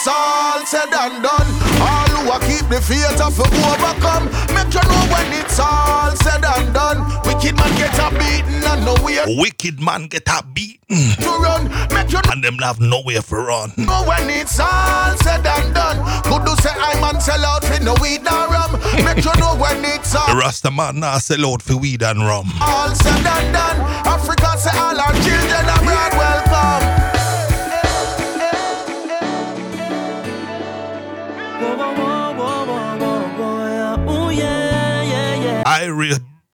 [0.00, 2.80] It's all said and done, all who are keep the
[3.20, 4.32] of overcome.
[4.56, 7.04] Make you know when it's all said and done.
[7.28, 11.68] Wicked man get a beaten and nowhere Wicked man get a beaten to run.
[11.92, 13.74] Make you and them have nowhere for run.
[13.76, 16.00] know when it's all said and done.
[16.24, 18.72] Could do say I man sell out for no weed nor rum.
[19.04, 20.28] Make you know when it's all.
[20.28, 22.48] The Rasta man now sell out for weed and rum.
[22.62, 23.80] all said and done.
[24.08, 25.99] Africa say all our children welcome.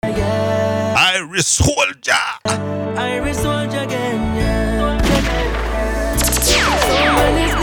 [0.05, 0.95] Yeah.
[1.15, 2.13] Irish soldier.
[2.47, 4.21] Irish soldier again,
[7.17, 7.57] when you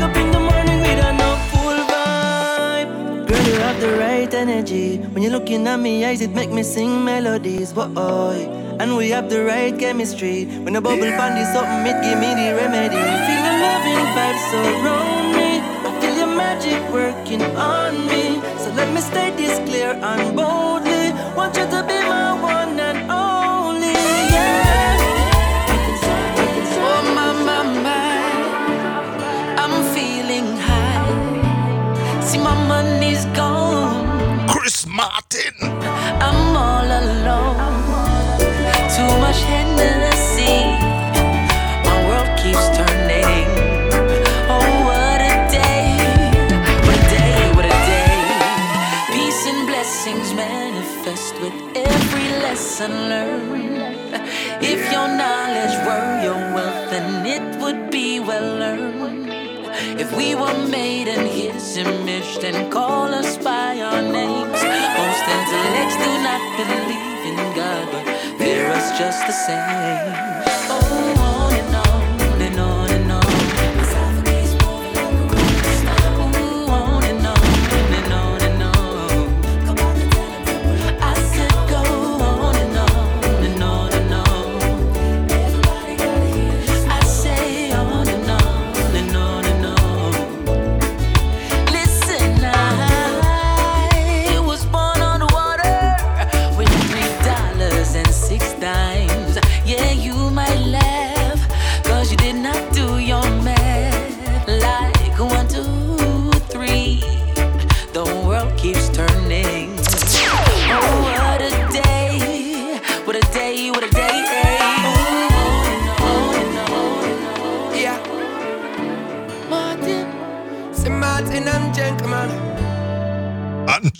[0.00, 3.26] up in the morning with a no full vibe.
[3.26, 4.98] Girl, you have the right energy.
[4.98, 8.65] When you're looking at me eyes, it make me sing melodies, boy.
[8.78, 10.44] And we have the right chemistry.
[10.44, 13.02] When the bubble band is something, it give me the remedy.
[13.26, 15.50] Feel the loving vibes surround me.
[15.86, 18.40] I feel your magic working on me.
[18.62, 21.12] So let me state this clear and boldly.
[21.34, 23.96] Want you to be my one and only.
[24.34, 25.00] Yeah.
[26.88, 32.20] Oh my, my, my, I'm feeling high.
[32.20, 33.55] See my money's gone.
[52.78, 54.12] Lesson learned.
[54.60, 59.70] If your knowledge were your wealth, then it would be well earned.
[59.98, 64.60] If we were made in his image, then call us by our names.
[65.00, 68.04] Most intellects do not believe in God, but
[68.38, 70.35] fear us just the same.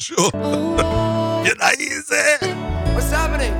[0.06, 1.46] Anjo.
[1.46, 2.52] you know easy.
[2.94, 3.52] What's happening?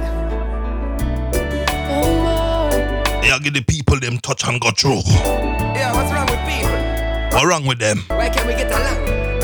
[1.90, 2.68] Oh,
[3.22, 5.02] yeah, give the people them touch and go through.
[5.06, 7.36] Yeah, what's wrong with people?
[7.36, 8.04] What wrong with them?
[8.08, 9.35] Why can't we get along?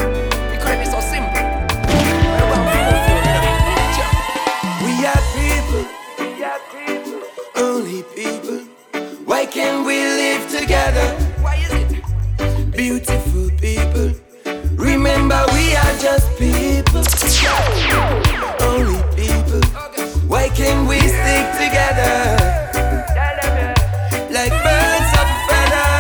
[16.03, 17.05] Just people.
[18.61, 19.63] Only people.
[20.27, 22.15] Why can't we stick together?
[24.35, 25.91] Like birds of a feather.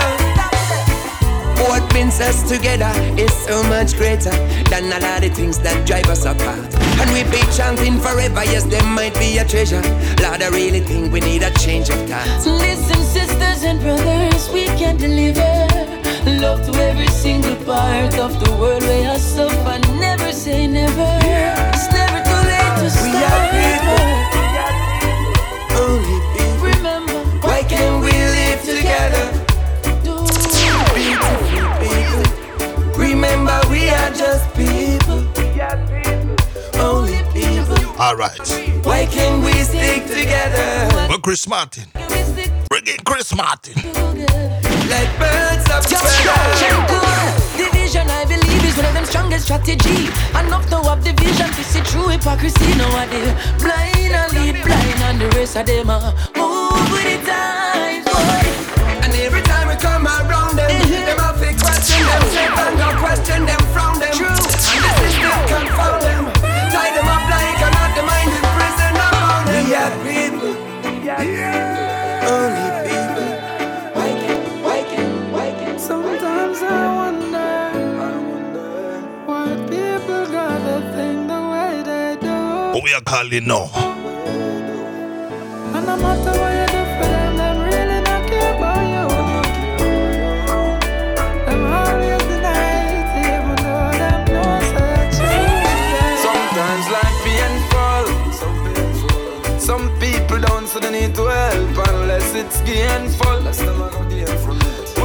[1.63, 4.35] What binds us together is so much greater
[4.71, 6.75] than a lot of things that drive us apart.
[6.99, 9.83] And we be chanting forever, yes, there might be a treasure.
[10.21, 12.45] Lord, I really think we need a change of thought.
[12.45, 18.83] Listen, sisters and brothers, we can deliver love to every single part of the world
[18.83, 19.79] where I suffer.
[19.99, 21.19] Never say never.
[21.73, 23.53] It's never too late to We are start.
[25.81, 26.69] Only people.
[26.69, 29.25] Remember, Why can't we live together?
[30.05, 32.25] Beautiful people.
[32.97, 35.21] Remember, we are just people.
[36.81, 37.79] Only people.
[38.01, 38.49] All right.
[38.85, 40.89] Why can't we stick together?
[41.09, 41.85] Well, Chris Martin.
[42.69, 43.75] Bring in Chris Martin.
[44.93, 46.53] Like birds of Just feather.
[46.61, 47.33] strong, good.
[47.57, 50.13] Division, I believe, is one of them strongest strategy.
[50.37, 52.77] Enough to have division to see through hypocrisy.
[52.77, 58.05] Nowadays, blind and lead blind, and the rest of them are move with the times,
[58.05, 58.45] boy.
[59.01, 61.09] And every time we come around them, uh-huh.
[61.09, 64.13] them have to question themselves and go question them, frown them.
[64.13, 64.29] True.
[64.29, 66.23] And the system confound them.
[66.69, 69.65] Tie them up like an out the mind in prison around them.
[69.65, 70.53] We are people.
[71.17, 71.52] Only
[82.83, 83.71] What we are calling now?
[85.73, 89.07] And no matter what you do for them, them really not care about you.
[91.47, 95.19] Them always deny it, even though them know such
[96.27, 98.07] Sometimes life painful.
[99.61, 103.39] Some people don't see the need to help unless it's gainful.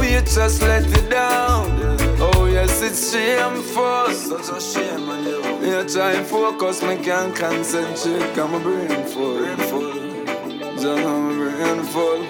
[0.00, 1.78] We just let it down.
[2.18, 4.10] Oh yes, it's shameful.
[4.14, 5.37] Such a shame, man.
[5.68, 8.34] You try and focus, me can't concentrate.
[8.34, 9.44] Got my brain full.
[9.44, 12.22] Just got my brain full.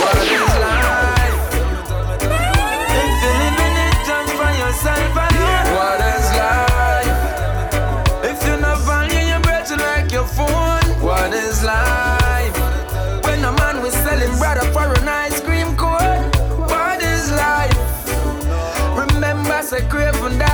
[0.00, 1.54] What is life?
[2.98, 5.66] If you living it just for yourself alone.
[5.78, 7.18] What is life?
[8.24, 12.56] If you not value your breath like your phone, what is life?
[13.24, 16.24] When a man was selling brother for an ice cream cone,
[16.66, 17.78] what is life?
[18.98, 20.49] Remember, say craving dog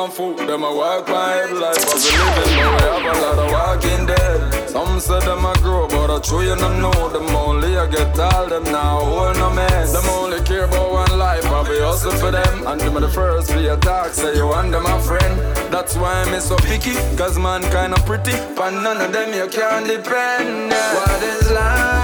[0.00, 3.20] walk on foot, them a walk head life as a living, but we have a
[3.20, 4.68] lot of walking dead.
[4.68, 8.18] Some say them a grow, but I true you not know them only I get
[8.18, 9.92] all them now, hold no mess.
[9.92, 12.66] Them only care about one life, I be hustle for them.
[12.66, 15.38] And them are the first be attack, say you and them a friend.
[15.72, 18.36] That's why I'm so picky, cause man kinda pretty.
[18.56, 20.72] But none of them you can depend.
[20.72, 21.99] What is life?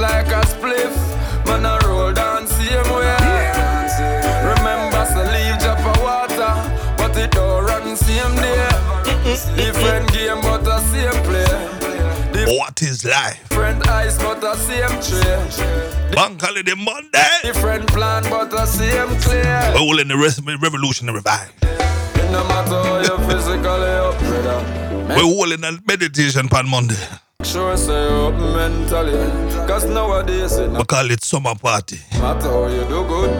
[0.00, 0.96] Like a spliff.
[1.46, 3.16] Man, I roll down same way.
[4.50, 6.52] Remember, say leave drop of water,
[6.96, 8.68] but it don't run same day.
[9.56, 12.56] Different game, but the same play.
[12.58, 13.48] What is life?
[13.48, 16.14] Different eyes, but the same tray.
[16.14, 17.28] Bank holiday Monday.
[17.42, 19.74] Different plan, but the same clear.
[19.78, 20.16] All in the
[20.60, 21.52] revolutionary vibe.
[22.32, 25.14] No matter how you physically up, brother.
[25.14, 26.96] We're all in a meditation pan Monday.
[27.42, 29.16] Sure say up mentally.
[29.66, 31.98] Cause nowadays it We call it summer party.
[32.20, 33.30] matter how you do good.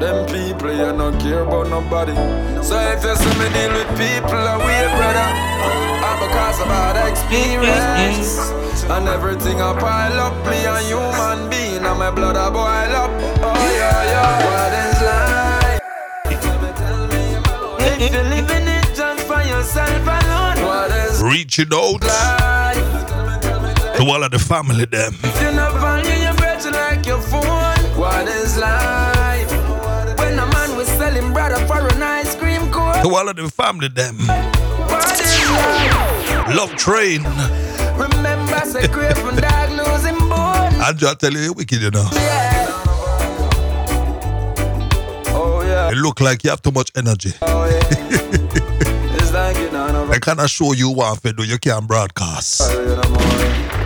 [0.00, 2.14] Them people you no care about nobody.
[2.62, 5.28] So if you see me deal with people away, brother,
[6.06, 8.50] I'm because of bad experience.
[8.88, 12.62] And everything I pile up, me a human being, and my blood a boil
[13.02, 13.10] up.
[13.42, 14.44] Oh yeah, yeah.
[14.46, 15.80] What is life?
[18.00, 22.97] If you're living it just for yourself alone, what is Reaching out life?
[23.98, 25.14] To all of the family them.
[25.22, 27.42] If you not value your breath like your phone,
[27.98, 29.50] what is life?
[30.18, 33.48] When a man was selling brother for an ice cream cone, To all of the
[33.50, 34.16] family them.
[34.18, 36.54] what is life?
[36.54, 37.22] Love train.
[37.98, 40.74] Remember, say craving dog losing bone.
[40.86, 42.08] I just tell you, you wicked, you know.
[42.12, 42.66] Yeah.
[45.30, 47.32] Oh yeah, You look like you have too much energy.
[47.42, 47.80] oh yeah.
[49.18, 50.14] it's like it on over.
[50.14, 52.60] The kind of show you want to do, you can't broadcast.
[52.64, 53.77] Oh,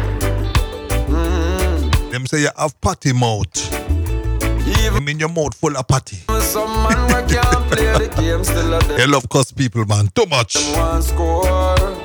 [2.23, 2.29] You know more.
[2.29, 3.75] Them say you have patty mouth.
[3.75, 6.17] I Even mean your mouth full of patty.
[6.41, 10.09] some man we can't play the game still You love cuss people, man.
[10.15, 10.57] Too much.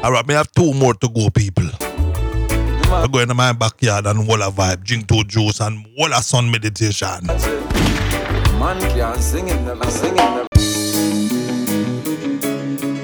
[0.03, 1.65] Alright, me have two more to go, people.
[2.89, 6.21] I go into my backyard and wall a vibe, drink two juice and wall a
[6.21, 7.27] sun meditation.
[7.27, 10.17] man can't sing it, never sing.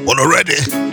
[0.08, 0.93] All ready?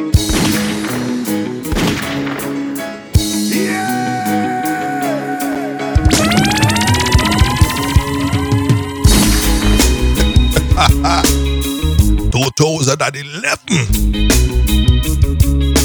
[12.32, 13.66] Two thousand and eleven.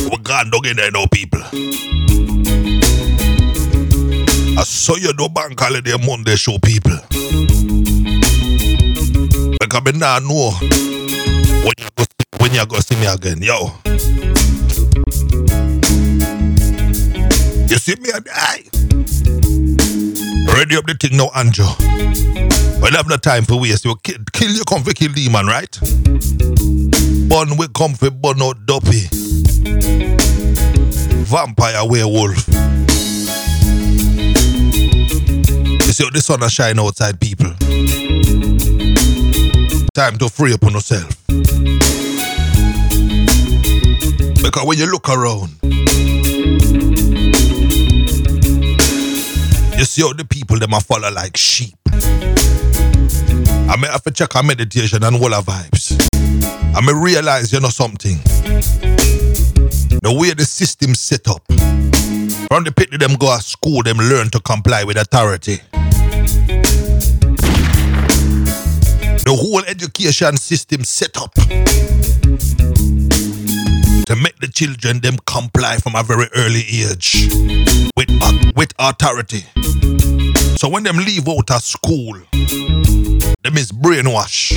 [0.09, 1.41] We gone dog in there now, people.
[4.57, 6.95] I saw you do bank holiday Monday show, people.
[9.59, 12.05] Because me now know when you go
[12.37, 13.73] when you go see me again, yo.
[17.67, 19.64] You see me and I.
[20.53, 21.65] Ready up the thing now, Andrew.
[22.81, 23.85] We don't have no time for waste.
[23.85, 25.71] You kill, kill you come for kill demon, right?
[27.29, 29.07] Bun we come for bun out duppy.
[31.25, 32.47] Vampire werewolf.
[35.85, 37.51] You see how the sun shine outside people.
[39.93, 41.09] Time to free up on yourself.
[44.43, 45.51] Because when you look around,
[49.77, 51.75] you see how the people them a follow like sheep.
[53.67, 55.97] I may have to check our meditation and all our vibes.
[56.75, 58.17] I may realize you know something.
[60.01, 61.43] The way the system set up,
[62.47, 65.59] From the pit, them go to school, them learn to comply with authority.
[69.25, 71.33] The whole education system set up
[74.05, 77.27] to make the children them comply from a very early age
[77.97, 78.09] with
[78.55, 79.43] with authority.
[80.57, 84.53] So when them leave out of school, them is brainwash.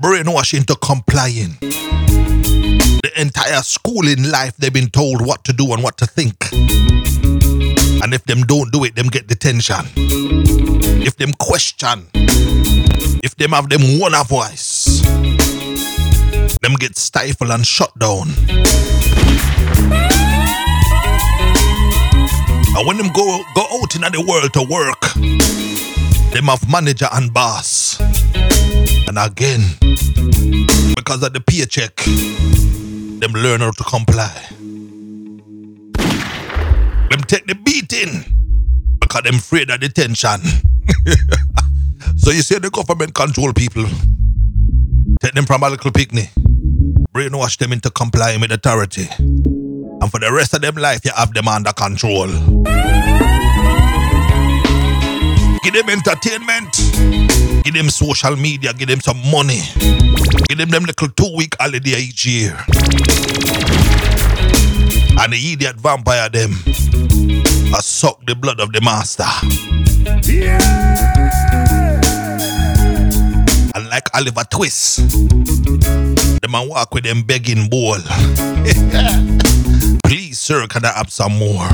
[0.00, 1.56] Brainwash into complying.
[1.60, 6.50] The entire schooling life they've been told what to do and what to think.
[8.02, 9.84] And if them don't do it, them get detention.
[9.96, 12.06] If them question,
[13.22, 14.87] if them have them one voice,
[16.60, 18.28] them get stifled and shut down.
[22.76, 25.00] And when them go go out in the world to work,
[26.32, 28.00] them have manager and boss.
[29.08, 29.62] And again,
[30.94, 34.32] because of the paycheck, them learn how to comply.
[37.10, 38.24] Them take the beating
[39.00, 40.40] because them afraid of detention.
[42.16, 43.86] so you see the government control people.
[45.20, 46.30] Take them from a little picnic.
[47.18, 49.08] Brainwash them into complying with authority.
[49.18, 52.28] And for the rest of them life, you have them under control.
[55.64, 56.70] Give them entertainment.
[57.64, 58.72] Give them social media.
[58.72, 59.62] Give them some money.
[60.48, 62.56] Give them them little two week holiday each year.
[65.18, 66.52] And the idiot vampire them
[67.76, 69.26] a suck the blood of the master.
[73.78, 77.94] And like Oliver Twist, them a walk with them begging bowl.
[80.04, 81.68] Please, sir, can I have some more?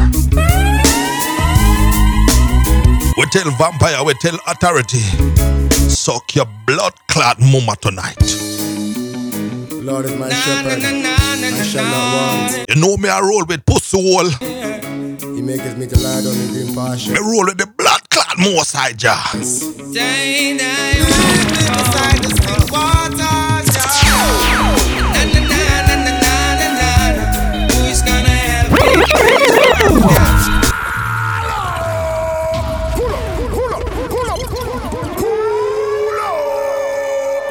[3.16, 4.98] We tell vampire, we tell authority,
[5.89, 8.20] suck your blood clot mama tonight.
[9.72, 12.66] Lord is my shepherd, I shall not want.
[12.68, 14.64] You know me, I roll with pussy hole.
[15.35, 17.11] He maketh me to lie down in green pasture.
[17.12, 19.19] Me roll with the blood clot more side jar.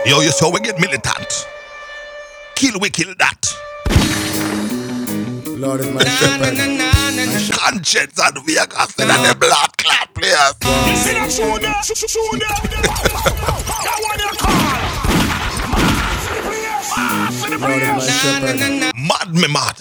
[0.05, 1.47] Yo, you saw we get militant.
[2.55, 3.53] Kill we kill that.
[5.59, 6.92] Lord is my shepherd
[7.63, 10.53] conscience and we are casting at the blood clot players.
[10.87, 11.71] You see that shooter?
[11.83, 12.47] Shooter?
[13.83, 14.83] That one you call.
[19.07, 19.77] Mad me mad.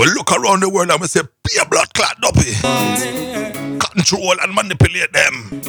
[0.00, 2.54] We look around the world and we say, pure blood clot duppy
[3.78, 5.62] control and manipulate them.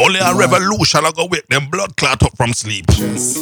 [0.00, 2.86] Only a revolution I go wake them blood clot up from sleep.
[2.96, 3.36] Yes.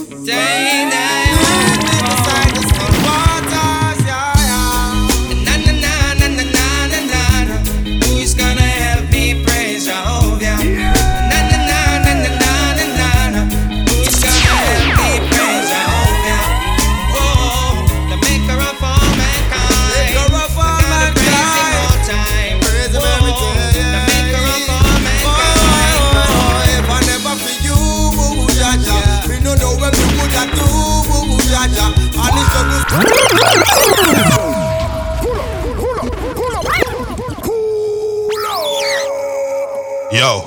[40.25, 40.41] Yo,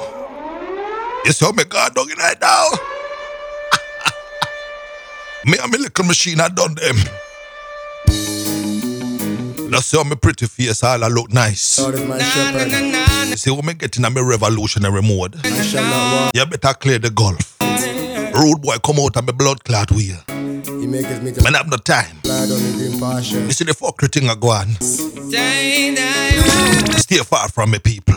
[1.24, 2.66] you saw me God dog in right now?
[5.46, 6.96] me and my little machine I done them.
[9.70, 11.80] Just see how my pretty face all I look nice.
[11.80, 12.72] Lord is my shepherd.
[13.30, 15.36] You see when me get in a me revolutionary mode.
[15.46, 16.36] I shall not want.
[16.36, 17.56] You better clear the gulf.
[18.34, 20.18] Rude boy come out and me blood clot wheel.
[20.28, 22.22] He maketh me to Man have no time.
[22.24, 23.42] lie down in green pasture.
[23.42, 24.70] You see the fuckery thing I go on.
[25.30, 28.16] Day, day, Stay far from me people.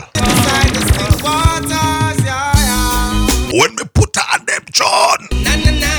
[3.53, 5.27] When we put her on them, John.
[5.43, 5.91] Na, na, na,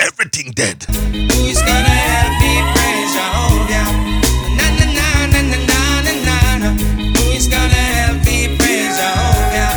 [0.00, 0.84] Everything dead.
[0.84, 3.86] Who's gonna help me praise Jehovah?
[7.18, 9.72] Who's gonna help me praise Jehovah?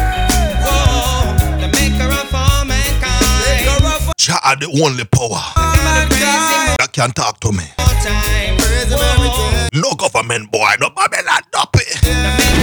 [0.63, 4.13] Whoa, the maker of all mankind.
[4.17, 7.63] Jah are the only power oh that can talk to me.
[9.73, 12.62] No government boy, no Babylon, no pay.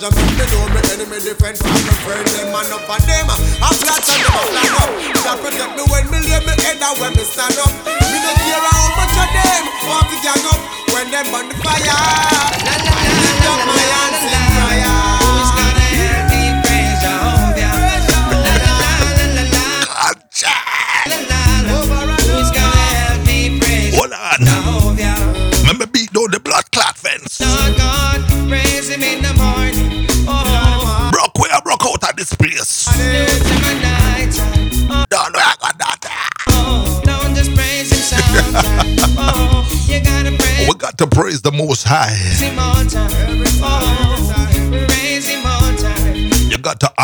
[0.00, 0.37] them,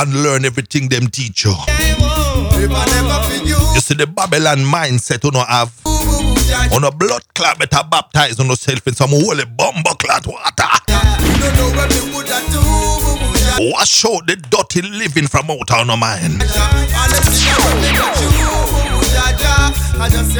[0.04, 1.50] to unlearn everything them teach you.
[1.50, 1.56] You,
[3.80, 5.72] see the Babylon mindset you know have.
[6.72, 10.64] On a blood clot better baptize on yourself in some holy bumper clot water.
[13.72, 16.42] Wash out the dirty living from out of your mind.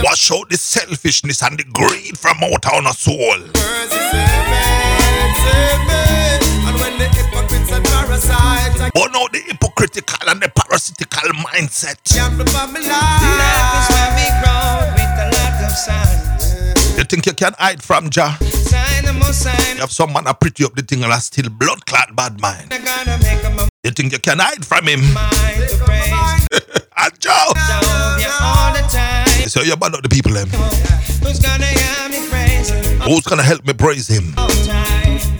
[0.02, 3.64] Wash out the selfishness and the greed from out of your soul.
[8.14, 8.78] Mercy, save me, save me.
[8.78, 11.28] And when the hypocrites and parasites are Burn out oh, the hypocritical and the parasitical
[11.44, 11.98] mindset.
[12.04, 13.90] camping for my Life is life.
[13.90, 16.98] where we grow with a lot of signs.
[16.98, 18.36] You think you can hide from Jah?
[18.40, 19.14] Sign the.
[19.74, 22.40] You have some man a pretty up the thing and a still blood clot bad
[22.40, 22.72] mind.
[22.72, 25.00] I gotta make up my You think you can hide from him?
[25.12, 26.48] mind
[26.96, 29.48] And Jah, Jehovah all the time.
[29.48, 30.48] so you bad up the people them.
[30.48, 34.34] Who's gonna hear me praise Him Who's gonna help me praise him?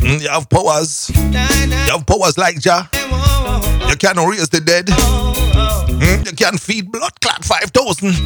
[0.00, 1.10] Mm, you have powers.
[1.14, 2.88] You have powers like Jah.
[3.88, 4.86] You can raise the dead.
[4.86, 8.10] Mm, you can feed blood clot 5,000.
[8.10, 8.16] Na,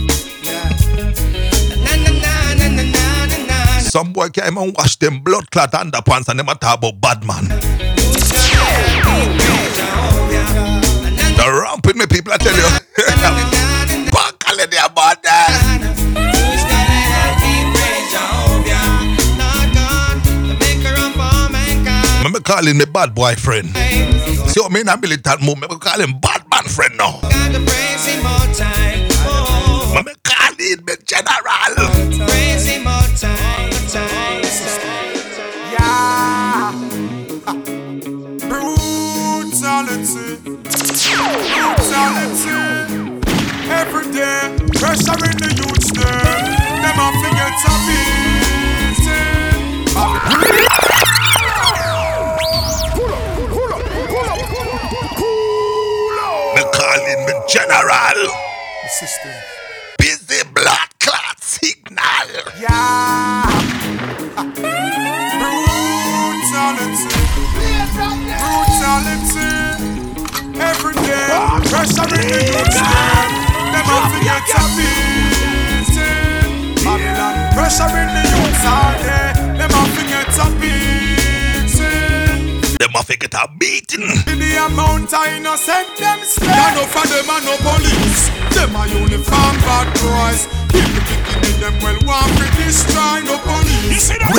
[1.96, 3.78] na, na, na, na, na, na, na.
[3.80, 7.24] Some boy came and wash them blood clot underpants and them a talk about bad
[7.24, 7.48] man.
[11.36, 12.62] The ramping me people, I tell you.
[12.62, 12.68] na,
[13.16, 13.58] na, na, na.
[22.48, 22.68] Mankind.
[22.68, 23.76] him me bad boyfriend.
[24.50, 27.20] See what me in a militant move, me call him bad man friend now.
[30.02, 31.88] Me call him me general.
[38.48, 40.36] Brutality.
[41.76, 42.58] Brutality.
[43.70, 45.37] Every day, pressure in
[58.18, 58.34] general.
[58.88, 59.30] System.
[59.98, 62.28] Busy blood clot signal.
[62.58, 63.44] Yeah.
[66.48, 67.08] Brutality.
[68.74, 69.50] Brutality.
[70.58, 71.28] Every day,
[71.68, 72.87] pressure in the
[82.88, 84.00] Them a forget a beating.
[84.00, 86.48] In the amount I innocent them slay.
[86.48, 88.32] None of them are no police.
[88.56, 90.48] Them a uniform bad boys.
[90.72, 93.92] People thinking in them well want to destroy no police.
[93.92, 94.32] You see that?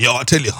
[0.00, 0.50] Yo, I tell you.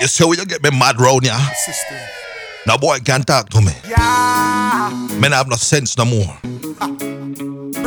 [0.00, 1.34] You see where you get me mad round here?
[1.66, 2.23] System.
[2.66, 3.72] Now boy can't talk to me.
[3.88, 4.90] Yeah.
[5.20, 6.38] Me have no sense no more.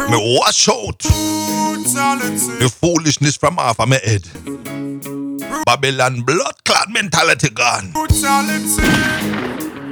[0.07, 4.23] Me wash out the foolishness from off of my head.
[5.65, 7.91] Babylon blood clot mentality gone.
[7.91, 8.83] Brutality.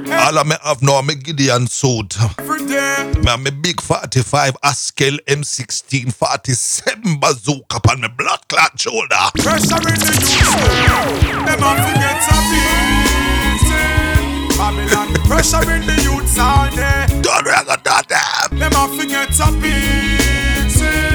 [0.08, 2.16] All of me have now me Gideon suit.
[2.38, 9.16] Me have me big 45 Askel M16 47 bazooka upon my blood clot shoulder.
[9.34, 11.44] Pressure in the youth.
[11.44, 14.15] Them a forget a beating.
[14.56, 15.12] Babylon.
[15.28, 16.82] Pressure in the youth all day.
[16.82, 17.20] Eh.
[17.22, 18.58] Don't rag that damn.
[18.58, 21.06] Them a forget a beating.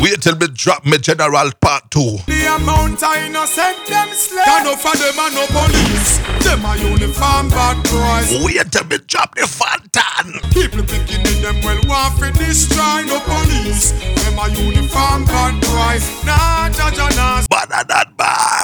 [0.00, 2.16] Wait till me drop me general part two.
[2.26, 4.44] The amount I innocent them slay.
[4.46, 6.18] None of them are no police.
[6.40, 8.32] Them a uniform bad boys.
[8.44, 10.40] Wait till me drop the Fantan.
[10.54, 13.92] People thinking in them well want to destroy no police.
[14.24, 16.24] Them a uniform bad boys.
[16.24, 17.42] Nah, jaja nah.
[17.88, 18.59] That bad.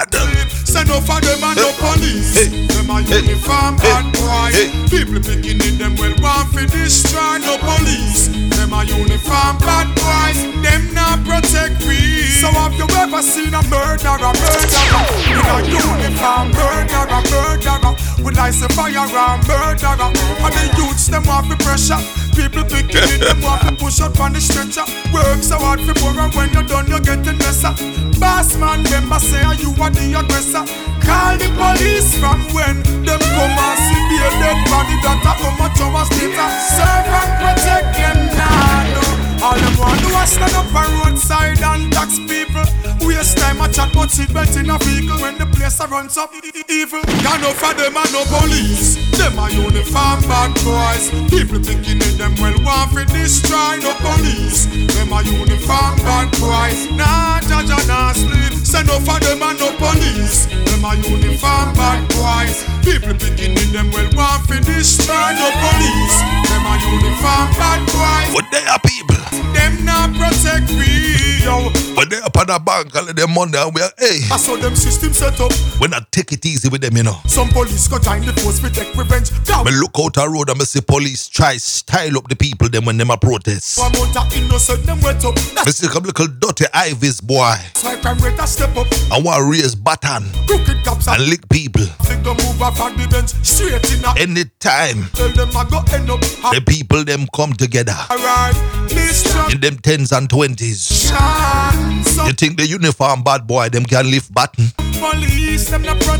[0.66, 2.34] Say no for them are no police.
[2.34, 4.54] hey, Them a hey, uniform hey, bad boys.
[4.54, 4.68] Hey.
[4.90, 8.28] People picking in them well want fi destroy no police.
[8.50, 12.26] Them a uniform bad boys, them not protect we.
[12.42, 17.94] So have you ever seen a murderer, murderer in a uniform, murderer, murderer
[18.26, 20.10] with lights and fire and murderer?
[20.42, 22.02] And the youths them want fi pressure.
[22.34, 24.84] People picking in them want fi push up on the stretcher.
[25.14, 27.72] Work so hard for more and when you're done you getting lesser.
[28.18, 30.65] Boss man, member say are you are the aggressor.
[31.02, 35.56] Call the police from when them come and see the dead body that a come
[35.58, 36.48] much hours later.
[36.74, 38.94] Serve and protect them now.
[38.94, 39.26] no.
[39.46, 42.66] All them want do is stand up on roadside and tax people.
[43.06, 46.32] Waste time a chat but seatbelt in a vehicle when the place a runs up
[46.68, 47.02] evil.
[47.22, 48.96] Got no for them and no police.
[49.16, 51.10] Them a uniform bad boys.
[51.30, 54.66] People thinking in them well want fi destroy no police.
[54.66, 56.90] Them a uniform bad boys.
[56.90, 58.55] Nah, judge and nah sleep.
[58.66, 60.46] Say no for them and no police.
[60.66, 62.64] Them a uniform bad boys.
[62.84, 66.16] People thinking in them well want fi destroy no police.
[66.50, 68.34] Them a uniform bad boys.
[68.34, 69.45] What they are people?
[69.56, 71.72] Them not protect we, yo.
[71.96, 74.36] When they up on the bank, all of them money, and we are, hey, I
[74.36, 75.50] saw them system set up.
[75.80, 77.16] we not take it easy with them, you know.
[77.26, 79.30] Some police go join the force we take revenge.
[79.48, 82.68] Now, Me look out a road and me see police try style up the people
[82.68, 83.78] them when them a protest.
[83.78, 85.34] one amount of innocent them wet up.
[85.36, 88.86] Me That's see come little dirty Ivy's boy why crime rate a step up.
[89.12, 91.86] and want raise baton Crooked cops and and lick people.
[92.04, 94.12] figure move off on the bench straight in a.
[94.20, 96.20] Anytime Tell them I go end up.
[96.52, 98.54] the people them come together Alright,
[98.88, 99.45] destruction.
[99.50, 101.10] In them tens and twenties.
[101.10, 104.66] You think the uniform bad boy them can lift button?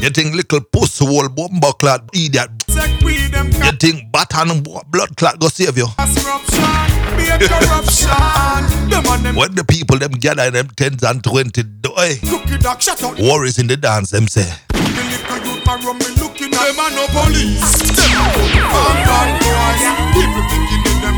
[0.02, 2.50] You think little pussy hole bomber clad idiot?
[2.68, 5.86] You think button blood clot go save you?
[9.36, 11.62] When the people them gather in them tens and twenty,
[11.96, 12.18] hey,
[13.18, 14.46] worries in the dance them say.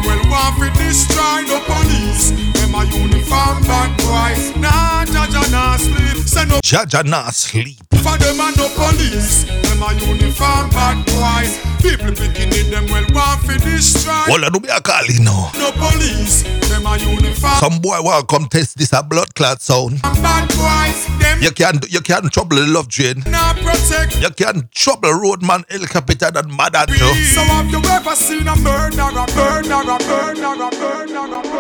[0.09, 2.33] Well want fi destroy no police.
[2.57, 4.57] Them a uniform bad boys.
[4.57, 6.17] Nah, judge nah sleep.
[6.27, 7.79] Say no Judge not sleep.
[8.03, 9.45] for them and no police.
[9.45, 11.59] Them a uniform bad boys.
[11.83, 15.21] People thinking in them well want fi destroy All I do be a call you
[15.21, 15.51] know.
[15.59, 16.43] no police.
[16.69, 20.03] Them a uniform Some boy want come test this a blood clot sound.
[20.03, 21.07] bad boys.
[21.19, 23.23] Them You can you can trouble the love train.
[23.29, 26.99] not protect You can't trouble roadman El Capitan and mother me.
[26.99, 27.15] too.
[27.35, 31.07] So have you ever seen a murderer, murderer, murderer, murderer, murderer?
[31.09, 31.58] You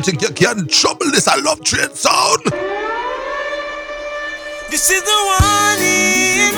[0.00, 2.42] think you can trouble this a love train sound?
[4.70, 6.52] This is the warning.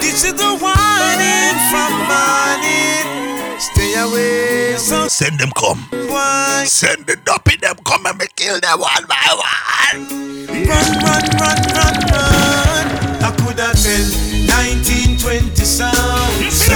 [0.00, 3.60] This is the warning from morning.
[3.60, 5.86] Stay away, some Send them come.
[5.90, 6.64] boy.
[6.66, 10.08] Send the dopey them come and me kill them one by one.
[10.66, 12.86] Run, run, run, run, run.
[13.22, 14.06] I could have tell
[14.48, 16.68] 1920 sounds.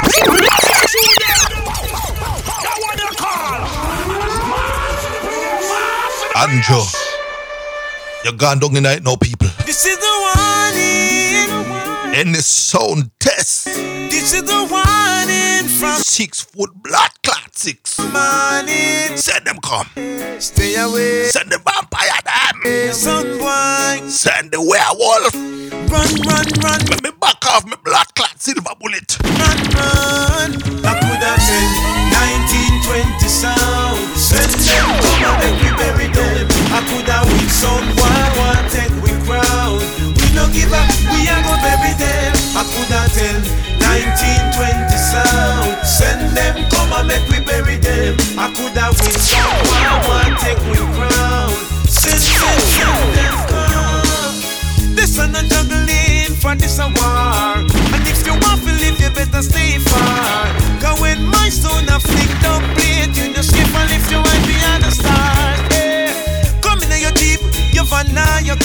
[6.38, 6.78] Anjo.
[8.24, 8.30] You
[8.76, 9.48] in night now, people.
[9.66, 12.14] This is the warning.
[12.14, 13.64] Any sound test.
[13.64, 17.98] This is the warning from Six foot blood clot six.
[17.98, 19.16] morning.
[19.16, 19.88] Send them come.
[20.38, 22.92] Stay away, Send the vampire them.
[22.94, 24.08] some.
[24.08, 25.34] Send the werewolf.
[25.90, 29.18] Run, run, run, Let me back off my blood clot silver bullet.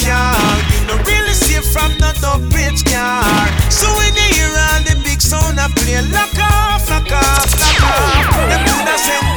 [0.04, 0.36] Car
[0.70, 3.24] You no really safe from the dog bridge car
[3.72, 7.82] So when you hear all the big sound a play Lock off, lock off, lock
[7.82, 9.34] off Them do the same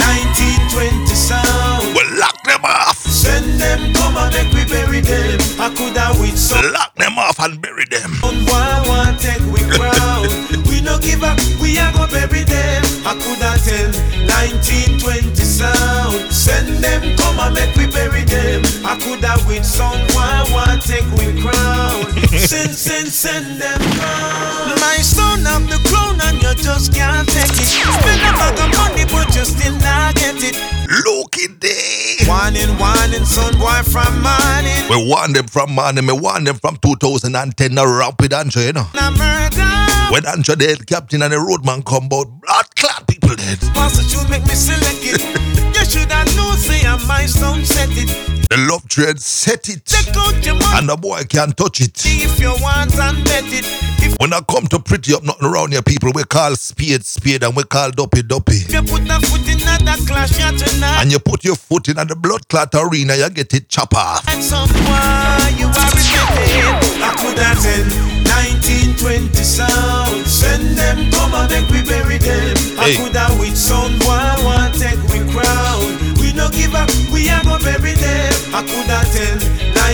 [0.00, 2.96] 1920 sound Well, lock them off.
[2.96, 5.38] Send them come and make we bury them.
[5.60, 8.10] I could have with some Lock them off and bury them.
[8.22, 10.26] one one take we crown.
[10.66, 12.82] we no give up, we are gonna bury them.
[13.06, 13.92] I could have tell
[14.26, 16.32] 1920 sound.
[16.32, 18.62] Send them come and make we bury them.
[18.84, 22.06] I could have with some one one take we crown.
[22.30, 24.78] send send send them come.
[24.78, 27.66] My son have the crown and you just can't take it.
[27.66, 30.54] Spend a bag of money but you still not get it.
[31.04, 32.30] Look in there.
[32.30, 34.86] Warning, warning, son boy from morning.
[34.88, 38.86] We want them from morning, me want them from 2010 around rapid Anjo, you know.
[38.94, 39.90] a murder.
[40.10, 43.60] When Andrew dead, captain and the roadman come bout blood clot people dead.
[43.74, 45.22] Pastor should make me select it.
[45.78, 48.08] you should have known, say I my sound set it.
[48.50, 49.84] The love trade set it.
[49.86, 51.94] Check out your money And the boy can't touch it.
[52.04, 53.64] if you want and bet it.
[54.02, 57.44] If When I come to pretty up nothing around here, people, we call spade spade
[57.44, 58.64] and we call duppy duppy.
[58.68, 60.98] you put a foot in that clash, tonight.
[61.02, 63.94] And you put your foot in at the blood clot arena, you get it chop
[63.94, 64.26] off.
[64.28, 66.98] And someone you are rejected.
[66.98, 67.86] I could have said
[68.26, 70.26] 1920 sound.
[70.26, 72.56] Send them come and make we bury them.
[72.80, 72.96] I Hey.
[72.96, 75.99] could have with someone want take we crown.
[76.50, 78.32] No give up, we are gonna bury them.
[78.54, 79.38] I could have tell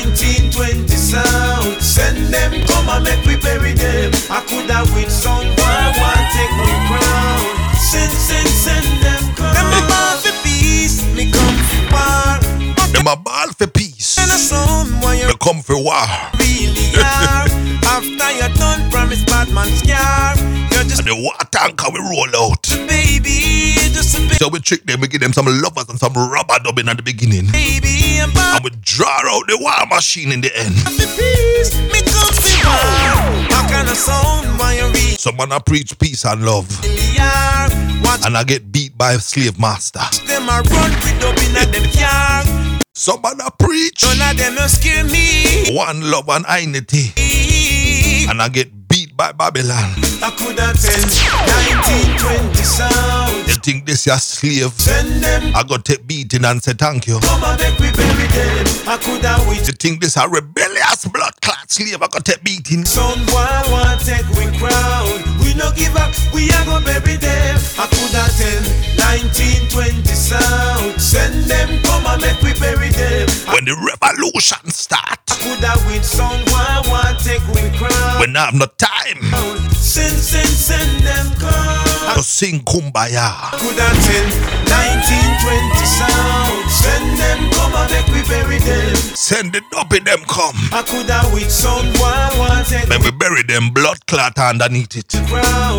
[0.01, 1.83] 1920 sound.
[1.83, 4.13] Send them come and make we bury them.
[4.31, 7.77] I could have with someone want take we crown.
[7.77, 9.55] Send, send, send them come.
[9.55, 12.93] Them a ball for peace, me come for war.
[12.93, 14.19] Them a ball for peace.
[14.19, 16.07] and a son, why you They come for war.
[16.39, 17.47] really are.
[17.97, 20.37] After you done promise bad man scar,
[20.71, 22.61] you're just And the water tanker we roll out.
[22.85, 26.59] baby, just a So we trick them, we give them some lovers and some rubber
[26.63, 27.47] dubbing at the beginning.
[27.51, 30.77] baby, and And we draw out the war machine in the end.
[30.77, 33.49] peace, me come see war.
[33.49, 36.69] How can a son, why you Some man a preach peace and love.
[37.19, 37.71] are?
[38.27, 40.05] And I get beat by a slave master.
[40.27, 42.45] them a run with up in a them car.
[42.93, 45.75] Some man a preach None of them no scare me.
[45.75, 47.56] one love and unity.
[48.29, 49.95] And I get beat by Babylon.
[50.23, 53.47] I could have tell 1920 sound.
[53.47, 54.73] They think this your slave.
[54.75, 57.21] Send them I got take beating and say thank you.
[57.21, 58.67] come and make we bury them.
[58.89, 62.03] I could have with They think this a rebellious blood clot slave.
[62.03, 62.85] I got take beating.
[62.85, 63.27] Someone
[63.71, 65.07] want take we crown.
[65.39, 67.57] We no give up, we are gonna bury them.
[67.79, 68.63] I could have tell
[69.23, 71.01] 1920 sound.
[71.01, 73.29] Send them come and make we bury them.
[73.47, 73.77] I When the
[74.13, 78.21] revolution start, could have with someone want take we crown.
[78.21, 79.19] when I have no time
[79.75, 82.15] Send, send, send them come.
[82.17, 83.51] to sing kumbaya.
[83.59, 84.27] Could have tell
[84.67, 86.71] 1920 sound.
[86.71, 88.95] Send them come and make we bury them.
[88.97, 90.57] Send the dopey them come.
[90.73, 95.15] I could have with someone want take Then we bury them blood clot underneath it.
[95.15, 95.79] We no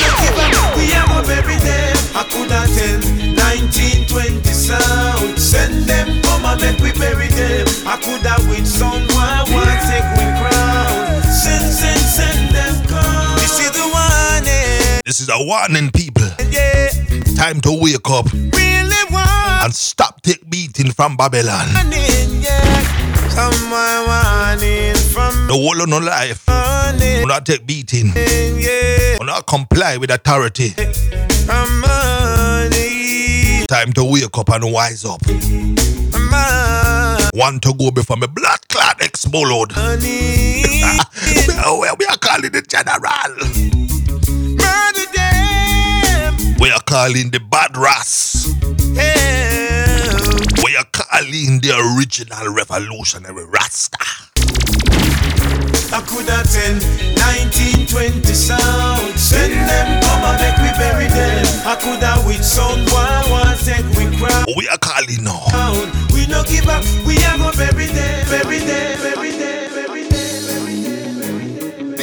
[0.00, 1.91] give up, we are bury them.
[2.14, 5.38] I could have tell 1920 sound.
[5.38, 7.66] Send them come and make we bury them.
[7.86, 9.08] I could have with someone
[9.52, 11.22] want take we crown.
[11.22, 13.36] Send, send, send them come.
[13.38, 15.00] This is the one, eh?
[15.04, 16.28] This is a warning, people.
[16.50, 16.88] Yeah,
[17.36, 21.66] Time to wake up really want and stop take beating from Babylon.
[21.92, 23.21] it, yeah.
[23.34, 26.44] Someone wanting from The whole of no life.
[26.46, 28.12] Do not take beating.
[28.14, 29.18] yeah.
[29.18, 30.70] Do not comply with authority.
[33.66, 35.20] Time to wake up and wise up.
[37.34, 39.72] Want to go before my blood clot explode.
[39.76, 39.96] Where
[41.98, 43.36] we are calling the general.
[46.60, 48.52] We are calling the bad ras.
[48.94, 50.31] hell.
[50.72, 53.98] We are calling the original revolutionary Rasta.
[55.92, 56.72] I could have tell
[57.44, 59.12] 1920 sound.
[59.20, 61.44] Send them come and make we bury them.
[61.68, 62.88] I could have with someone
[63.28, 64.48] want take we crown.
[64.56, 65.44] We are calling now.
[66.08, 70.40] We no give up, we are gonna bury them, bury them, bury them, bury them,
[70.56, 71.96] bury them,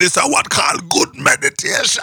[0.00, 2.02] This is what called good meditation.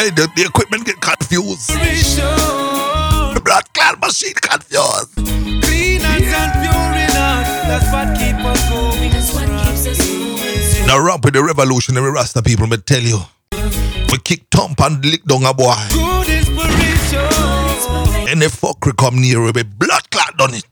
[0.00, 1.68] hey, the, the equipment get confused.
[1.68, 5.14] The blood clot machine confused.
[5.64, 6.90] Clean hands and pure.
[7.68, 9.12] That's what keep us going.
[9.12, 10.86] That's what keeps us going.
[10.86, 13.20] Now ramp with the revolutionary Rasta people, me tell you.
[14.10, 15.74] We kick thump and lick down a boy.
[15.92, 17.28] Good inspiration.
[18.26, 20.70] Any fuckery come near we be blood clot done it.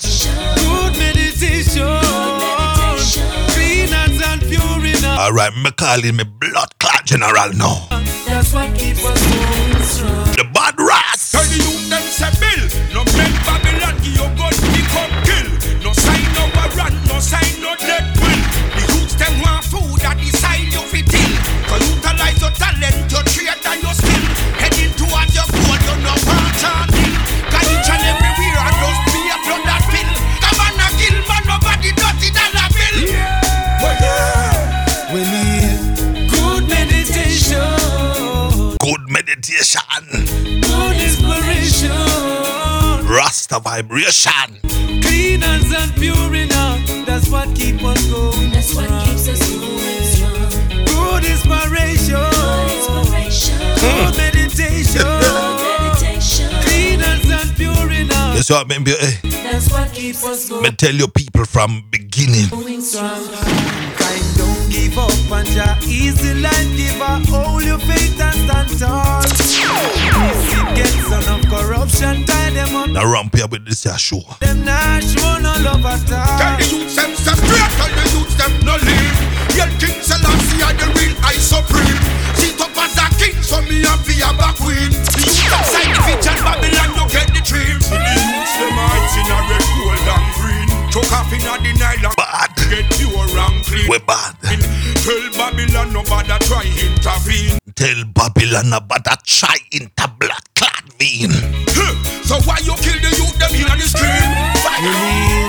[0.57, 1.87] Good meditation.
[3.53, 5.31] Clean hands and pure in heart.
[5.31, 7.89] Alright, me calling me blood clot general now.
[8.29, 10.25] That's what keep us going strong.
[10.37, 11.33] The bad ras.
[11.33, 12.31] Tell the youth them say
[39.49, 40.61] meditation.
[40.61, 41.91] Good inspiration.
[43.09, 44.59] Rasta vibration.
[45.03, 47.07] Clean hands and pure in heart.
[47.07, 48.51] That's what keep us going.
[48.51, 50.85] That's what keeps us going strong.
[50.85, 52.31] Good inspiration.
[53.81, 55.07] Good meditation.
[56.63, 58.09] Clean hands and pure in.
[58.09, 59.43] That's what me, hey, eh.
[59.45, 62.49] That's what keeps us me going tell you people from beginning.
[62.83, 63.25] strong.
[63.97, 64.48] Kind don't
[64.79, 67.17] give up and ya easy life giver.
[67.31, 69.23] Hold your faith and stand tall.
[69.27, 72.91] Easy gets enough corruption, tie them up.
[72.91, 74.23] Now ramp here with this here show.
[74.41, 78.53] Them not show no love at Tell the youths them separate, tell the youths them
[78.65, 79.19] no leave.
[79.57, 82.01] Yell King Selassie are the real I supreme.
[82.39, 84.91] Sit up as a king, so me and be a back queen.
[84.95, 87.79] The youths outside the vision, Babylon no get the dream.
[87.83, 90.58] The youths them heights in a red, gold and green.
[90.99, 92.51] Choke off in a the Nile Bad.
[92.71, 93.87] get pure and clean.
[93.89, 94.35] We bad.
[94.43, 97.57] Tell Babylon no bother try intervene.
[97.77, 101.31] Tell Babylon about that try into blood clot vein.
[102.27, 104.27] So why you kill the youth them in the stream?
[104.83, 105.47] We need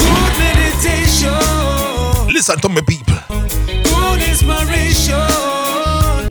[0.00, 3.20] good meditation, Listen to me, people.
[3.28, 5.20] good inspiration,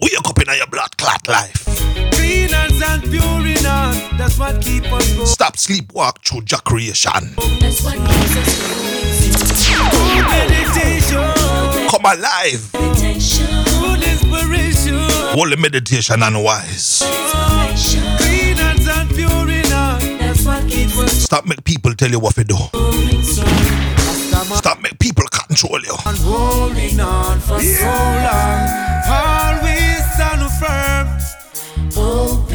[0.02, 2.05] Wake up in your blood clot life.
[4.18, 5.26] That's what keep us going.
[5.28, 7.12] Stop sleepwalk through your creation.
[7.60, 8.76] That's what keeps us going.
[10.30, 11.24] Meditation,
[11.90, 12.72] Come alive.
[12.72, 14.96] good inspiration,
[15.36, 17.04] Holy meditation and wise.
[18.20, 20.02] clean hands and pure in heart.
[20.20, 22.56] That's what keeps us Stop make people tell you what to do.
[24.56, 25.96] Stop make people control you.
[26.06, 28.70] and holding on for so long.
[29.08, 31.08] Always stand firm,
[31.94, 32.55] hoping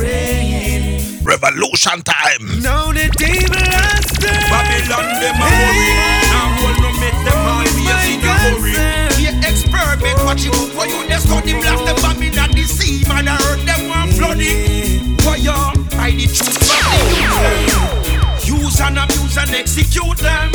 [0.00, 1.24] praying.
[1.24, 2.44] Revolution time.
[2.64, 4.08] Now the devil has.
[4.48, 5.92] Babylon them a worry.
[6.32, 7.76] Now hold no make them always
[8.08, 8.72] in a hurry.
[9.20, 13.36] Yeah, experiment what you for you they study blast them Babylon the sea man I
[13.36, 15.16] heard them want flooding.
[15.24, 15.52] Why you
[15.96, 18.00] hide the truth from the?
[18.44, 20.50] Use and abuse and execute them.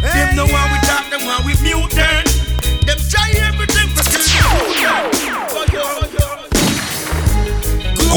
[0.00, 2.24] Them no one we talk, them one we mute them.
[2.24, 2.25] Them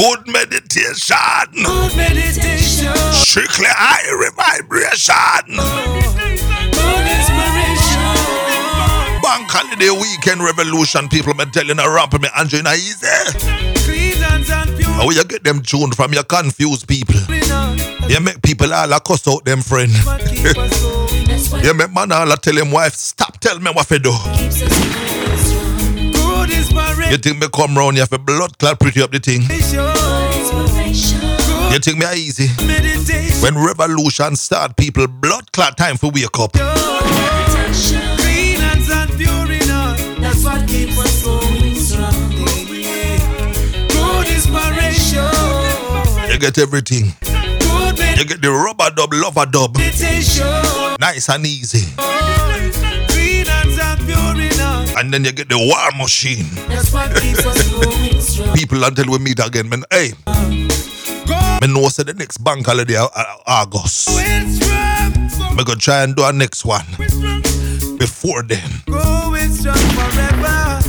[0.00, 1.16] Good meditation.
[1.52, 5.56] Good meditation, Strictly high vibration.
[6.72, 8.16] good inspiration.
[9.20, 11.08] Bank holiday weekend revolution.
[11.10, 13.06] People me telling a ramp me Andrew na easy.
[13.84, 17.20] Clean hands and pure How you get them tuned from your confused people?
[18.08, 19.92] You make people all a cuss out them friend.
[19.92, 20.82] That's what keep us
[21.52, 21.64] going.
[21.64, 24.12] You make man all a tell him wife, stop tell me what to do.
[27.10, 29.42] You think me come round you have a blood clot pretty up the thing?
[31.72, 32.48] You think me a easy?
[33.42, 36.54] When revolution start, people blood clot time for wake up.
[46.28, 47.12] You get everything.
[48.16, 49.76] You get the rubber dub, lover dub.
[51.00, 52.49] Nice and easy.
[55.00, 56.44] And then you get the war machine.
[56.68, 58.54] That's what keeps us going strong.
[58.54, 59.82] People until we meet again, man.
[59.90, 64.10] Hey, me know say the next bank holiday uh, uh, August.
[65.56, 66.84] Me go try and do a next one
[67.98, 68.70] before then.
[68.84, 70.82] Going strong forever.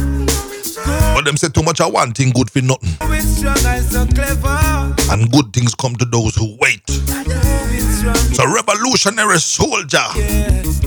[1.15, 2.89] But them say too much of one thing good for nothing.
[2.99, 4.93] And so clever.
[5.09, 6.81] And good things come to those who wait.
[6.89, 8.15] Strong.
[8.35, 10.03] So revolutionary soldier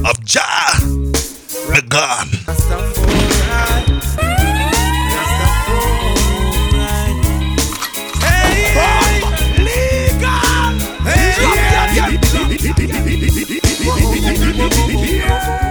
[0.04, 0.76] of Jah,
[1.72, 2.28] me gone.
[2.64, 2.93] Rastafari.
[14.56, 15.63] Yeah.